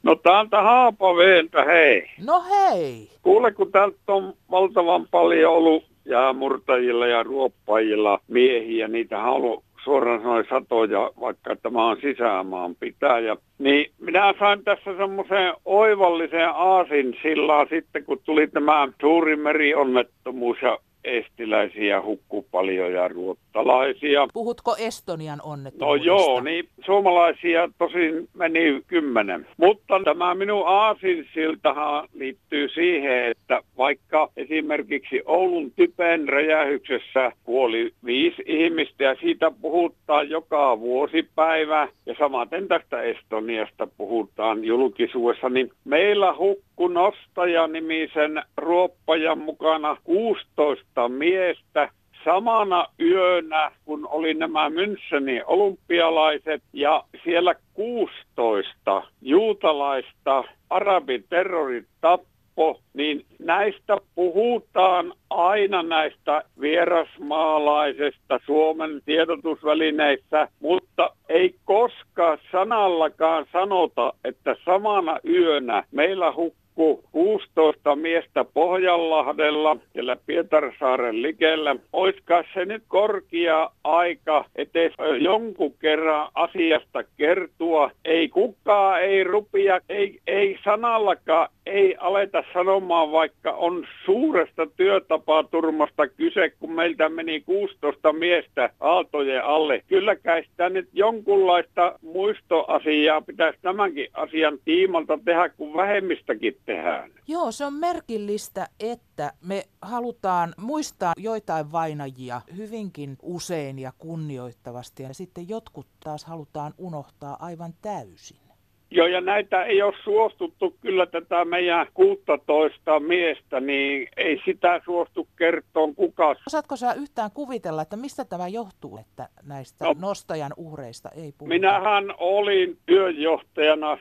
No 0.03 0.15
täältä 0.15 0.63
Haapaveeltä, 0.63 1.65
hei. 1.65 2.11
No 2.25 2.45
hei. 2.51 3.11
Kuule, 3.23 3.53
kun 3.53 3.73
täältä 3.73 3.99
on 4.07 4.35
valtavan 4.51 5.07
paljon 5.11 5.53
ollut 5.53 5.85
jäämurtajilla 6.05 7.07
ja 7.07 7.23
ruoppajilla 7.23 8.21
miehiä, 8.29 8.89
niitä 8.89 9.19
halu 9.19 9.65
suoraan 9.85 10.23
sanoen 10.23 10.47
satoja, 10.51 11.11
vaikka 11.21 11.57
tämä 11.57 11.87
on 11.87 11.97
sisämaan 12.01 12.75
pitäjä. 12.81 13.37
Niin 13.59 13.93
minä 14.01 14.35
sain 14.39 14.65
tässä 14.65 14.97
semmoisen 14.97 15.55
oivallisen 15.65 16.49
aasin 16.55 17.17
sillä 17.23 17.67
sitten, 17.71 18.05
kun 18.05 18.21
tuli 18.25 18.47
tämä 18.47 18.89
suuri 19.01 19.37
merionnettomuus 19.37 20.63
ja 20.63 20.79
estiläisiä 21.05 22.03
hukkuu 22.03 22.47
paljon 22.51 22.93
ja 22.93 23.09
ruottalaisia. 23.09 24.27
Puhutko 24.33 24.77
Estonian 24.79 25.41
onnettomuudesta? 25.43 26.11
No 26.11 26.17
joo, 26.17 26.41
niin 26.41 26.69
suomalaisia 26.85 27.69
tosin 27.79 28.29
meni 28.35 28.83
kymmenen. 28.87 29.47
Mutta 29.57 30.01
tämä 30.05 30.35
minun 30.35 30.63
aasinsiltahan 30.67 32.09
liittyy 32.15 32.69
siihen, 32.69 33.25
että 33.25 33.61
vaikka 33.79 34.29
esimerkiksi 34.37 35.23
Oulun 35.27 35.73
typen 35.77 36.29
räjähyksessä 36.29 37.33
kuoli 37.45 37.91
viisi 38.05 38.43
ihmistä 38.47 39.05
ja 39.05 39.15
siitä 39.21 39.53
puhutaan 39.63 40.31
joka 40.31 40.81
vuosipäivä 40.81 41.89
ja 42.07 42.15
samaten 42.19 42.69
tästä 42.69 43.03
Estoniasta 43.03 43.89
puhutaan 43.97 44.65
julkisuudessa, 44.65 45.49
niin 45.49 45.71
meillä 45.85 46.35
hukkuu 46.37 46.89
nostaja-nimisen 46.89 48.43
ruoppajan 48.57 49.39
mukana 49.39 49.97
16 50.05 50.90
miestä 51.09 51.89
samana 52.25 52.87
yönä, 53.01 53.73
kun 53.85 54.09
oli 54.09 54.35
nämä 54.35 54.69
Münchenin 54.69 55.45
olympialaiset 55.47 56.63
ja 56.73 57.05
siellä 57.25 57.55
16 57.75 59.03
juutalaista 59.23 60.45
arabiterrorit 60.71 61.87
tappo, 62.01 62.81
niin 62.95 63.27
näistä 63.39 63.97
puhutaan 64.15 65.13
aina 65.31 65.83
näistä 65.83 66.43
vierasmaalaisesta 66.61 68.41
Suomen 68.47 69.01
tiedotusvälineissä, 69.05 70.49
mutta 70.61 71.11
ei 71.29 71.55
koskaan 71.65 72.39
sanallakaan 72.53 73.47
sanota, 73.53 74.13
että 74.25 74.57
samana 74.65 75.19
yönä 75.29 75.85
meillä 75.91 76.33
hukkuu 76.33 76.60
nukkuu 76.77 77.05
16 77.13 77.97
miestä 77.97 78.45
Pohjanlahdella, 78.45 79.77
siellä 79.93 80.17
Pietarsaaren 80.27 81.23
likellä. 81.23 81.77
Oiskaan 81.93 82.45
se 82.55 82.65
nyt 82.65 82.83
korkea 82.89 83.71
aika, 83.85 84.45
ettei 84.57 84.91
jonkun 85.21 85.75
kerran 85.79 86.29
asiasta 86.35 87.05
kertua. 87.17 87.91
Ei 88.05 88.29
kukaan, 88.29 89.03
ei 89.03 89.25
rupia, 89.25 89.81
ei, 89.89 90.21
ei 90.27 90.59
sanallakaan, 90.65 91.49
ei 91.71 91.97
aleta 91.99 92.43
sanomaan, 92.53 93.13
vaikka 93.13 93.53
on 93.53 93.87
suuresta 94.05 94.67
työtapaturmasta 94.77 96.09
kyse, 96.09 96.51
kun 96.51 96.73
meiltä 96.73 97.09
meni 97.09 97.41
16 97.41 98.13
miestä 98.13 98.71
aaltojen 98.81 99.45
alle. 99.45 99.83
Kyllä 99.89 100.17
kai 100.17 100.45
sitä 100.51 100.69
nyt 100.69 100.89
jonkunlaista 100.93 101.99
muistoasiaa 102.03 103.21
pitäisi 103.21 103.59
tämänkin 103.63 104.09
asian 104.13 104.59
tiimalta 104.65 105.19
tehdä, 105.25 105.49
kun 105.49 105.77
vähemmistäkin 105.77 106.57
tehdään. 106.67 107.11
Joo, 107.29 107.53
se 107.53 107.65
on 107.65 107.75
merkillistä, 107.75 108.67
että 108.81 109.33
me 109.47 109.63
halutaan 109.83 110.55
muistaa 110.57 111.13
joitain 111.17 111.73
vainajia 111.73 112.41
hyvinkin 112.57 113.17
usein 113.23 113.79
ja 113.79 113.93
kunnioittavasti, 113.99 115.03
ja 115.03 115.15
sitten 115.15 115.49
jotkut 115.49 115.87
taas 116.05 116.25
halutaan 116.25 116.75
unohtaa 116.79 117.37
aivan 117.41 117.73
täysin. 117.83 118.50
Joo, 118.93 119.07
ja 119.07 119.21
näitä 119.21 119.65
ei 119.65 119.83
ole 119.83 119.95
suostuttu 120.05 120.77
kyllä 120.81 121.07
tätä 121.07 121.45
meidän 121.45 121.87
16 121.95 123.01
miestä, 123.01 123.61
niin 123.61 124.09
ei 124.17 124.41
sitä 124.45 124.81
suostu 124.85 125.29
kertoa 125.39 125.89
kukaan. 125.97 126.37
Osaatko 126.47 126.77
sä 126.77 126.93
yhtään 126.93 127.31
kuvitella, 127.31 127.83
että 127.83 127.97
mistä 127.97 128.25
tämä 128.25 128.49
johtuu, 128.49 128.99
että 128.99 129.29
näistä 129.43 129.85
no, 129.85 129.95
nostajan 130.01 130.53
uhreista 130.57 131.09
ei 131.17 131.33
puhuta? 131.39 131.55
Minähän 131.55 132.15
olin 132.19 132.79
työjohtajana 132.87 133.99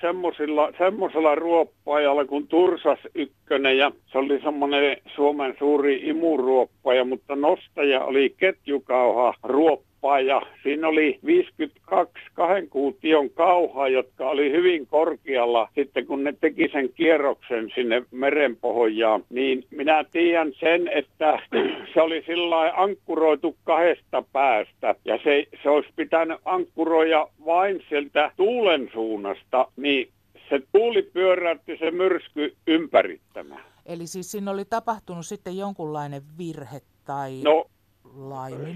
semmoisella, 0.78 1.36
ruoppajalla 1.36 2.26
kuin 2.26 2.48
Tursas 2.48 3.00
Ykkönen, 3.16 3.78
ja 3.78 3.92
se 4.12 4.18
oli 4.18 4.42
semmoinen 4.42 4.98
Suomen 5.16 5.56
suuri 5.60 6.02
imuruoppaja, 6.04 7.06
mutta 7.06 7.36
nostaja 7.36 8.04
oli 8.04 8.36
ketjukauha 8.38 9.34
ruoppaja 10.02 10.36
ja 10.36 10.42
siinä 10.64 10.88
oli 10.88 11.20
52 11.26 12.14
kahden 12.34 12.70
kuution 12.70 13.30
kauhaa, 13.30 13.88
jotka 13.88 14.30
oli 14.30 14.52
hyvin 14.52 14.88
korkealla 14.88 15.70
sitten 15.76 16.06
kun 16.06 16.24
ne 16.24 16.34
teki 16.42 16.70
sen 16.72 16.90
kierroksen 16.94 17.72
sinne 17.76 18.04
merenpohjaan. 18.12 19.24
Niin 19.30 19.66
minä 19.72 20.04
tiedän 20.04 20.54
sen, 20.60 20.88
että 20.88 21.40
se 21.94 22.02
oli 22.02 22.24
sillä 22.26 22.74
ankkuroitu 22.76 23.56
kahdesta 23.64 24.24
päästä 24.34 24.96
ja 25.06 25.20
se, 25.24 25.46
se 25.64 25.70
olisi 25.70 25.90
pitänyt 25.96 26.40
ankkuroida 26.46 27.28
vain 27.46 27.84
sieltä 27.90 28.32
tuulen 28.38 28.90
suunnasta, 28.94 29.68
niin 29.78 30.10
se 30.50 30.62
tuuli 30.72 31.02
pyöräytti 31.02 31.78
se 31.78 31.92
myrsky 31.92 32.56
ympärittämään. 32.68 33.64
Eli 33.86 34.08
siis 34.08 34.32
siinä 34.32 34.52
oli 34.52 34.66
tapahtunut 34.66 35.26
sitten 35.26 35.58
jonkunlainen 35.58 36.22
virhe 36.38 36.82
tai... 37.06 37.42
No 37.44 37.66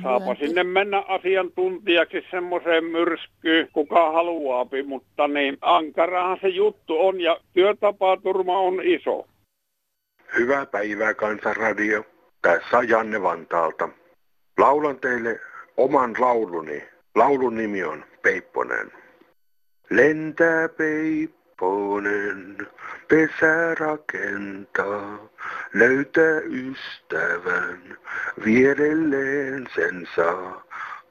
Saapa 0.04 0.36
sinne 0.36 0.63
mennä 0.63 1.04
asiantuntijaksi 1.08 2.26
semmoiseen 2.32 2.84
myrskyyn, 2.84 3.67
kuka 3.74 4.12
haluaapi, 4.12 4.84
mutta 4.84 5.28
niin 5.28 5.58
ankarahan 5.62 6.38
se 6.41 6.48
juttu 6.48 7.08
on 7.08 7.22
ja 7.22 7.38
työtapaturma 7.54 8.60
on 8.60 8.82
iso. 8.84 9.28
Hyvää 10.38 10.65
päivää 10.65 11.13
Kansanradio. 11.13 12.06
Tässä 12.41 12.78
on 12.78 12.89
Janne 12.89 13.22
Vantaalta. 13.22 13.89
Laulan 14.58 15.00
teille 15.00 15.39
oman 15.78 16.15
lauluni. 16.19 16.84
Laulun 17.15 17.56
nimi 17.56 17.84
on 17.84 18.06
Peipponen. 18.22 18.91
Lentää 19.89 20.69
Peipponen 20.69 21.42
pesä 23.08 23.76
rakentaa, 23.80 25.30
löytää 25.74 26.39
ystävän, 26.46 27.98
vierelleen 28.46 29.68
sen 29.76 30.08
saa, 30.16 30.63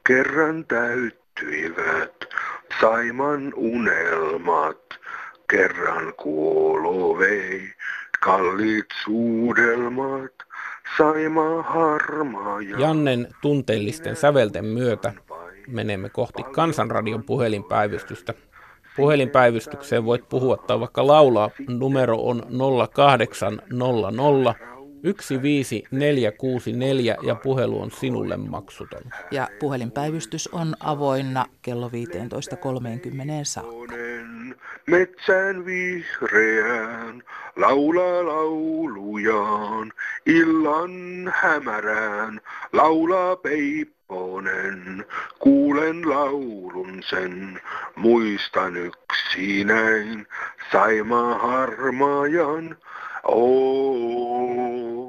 kerran 0.07 0.65
täyttyivät 0.65 2.25
Saiman 2.81 3.53
unelmat, 3.55 4.99
kerran 5.49 6.13
kuolo 6.13 7.19
vei, 7.19 7.73
kalliit 8.19 8.85
suudelmat, 9.03 10.33
Saima 10.97 11.63
harmaa. 11.63 12.61
Jannen 12.61 13.27
tunteellisten 13.41 14.15
sävelten 14.15 14.65
myötä 14.65 15.13
menemme 15.67 16.09
kohti 16.09 16.43
Kansanradion 16.43 17.23
puhelinpäivystystä. 17.23 18.33
Puhelinpäivystykseen 18.95 20.05
voit 20.05 20.29
puhua 20.29 20.57
tai 20.57 20.79
vaikka 20.79 21.07
laulaa. 21.07 21.49
Numero 21.67 22.17
on 22.17 22.43
0800 22.89 24.72
15464 25.03 27.15
ja 27.23 27.35
puhelu 27.35 27.81
on 27.81 27.91
sinulle 27.91 28.37
maksuton. 28.37 29.01
Ja 29.31 29.47
puhelinpäivystys 29.59 30.47
on 30.47 30.75
avoinna 30.79 31.45
kello 31.61 31.87
15.30 31.87 31.93
saakka. 33.43 33.93
Metsän 34.87 35.65
vihreään 35.65 37.23
laula 37.55 38.27
laulujaan, 38.27 39.93
illan 40.25 40.91
hämärään 41.35 42.41
laulaa 42.73 43.35
peipponen. 43.35 45.05
Kuulen 45.39 46.09
laulun 46.09 47.03
sen, 47.09 47.61
muistan 47.95 48.73
yksinäin, 48.75 50.27
saima 50.71 51.37
harmaajan, 51.37 52.77
Oh. 53.25 55.02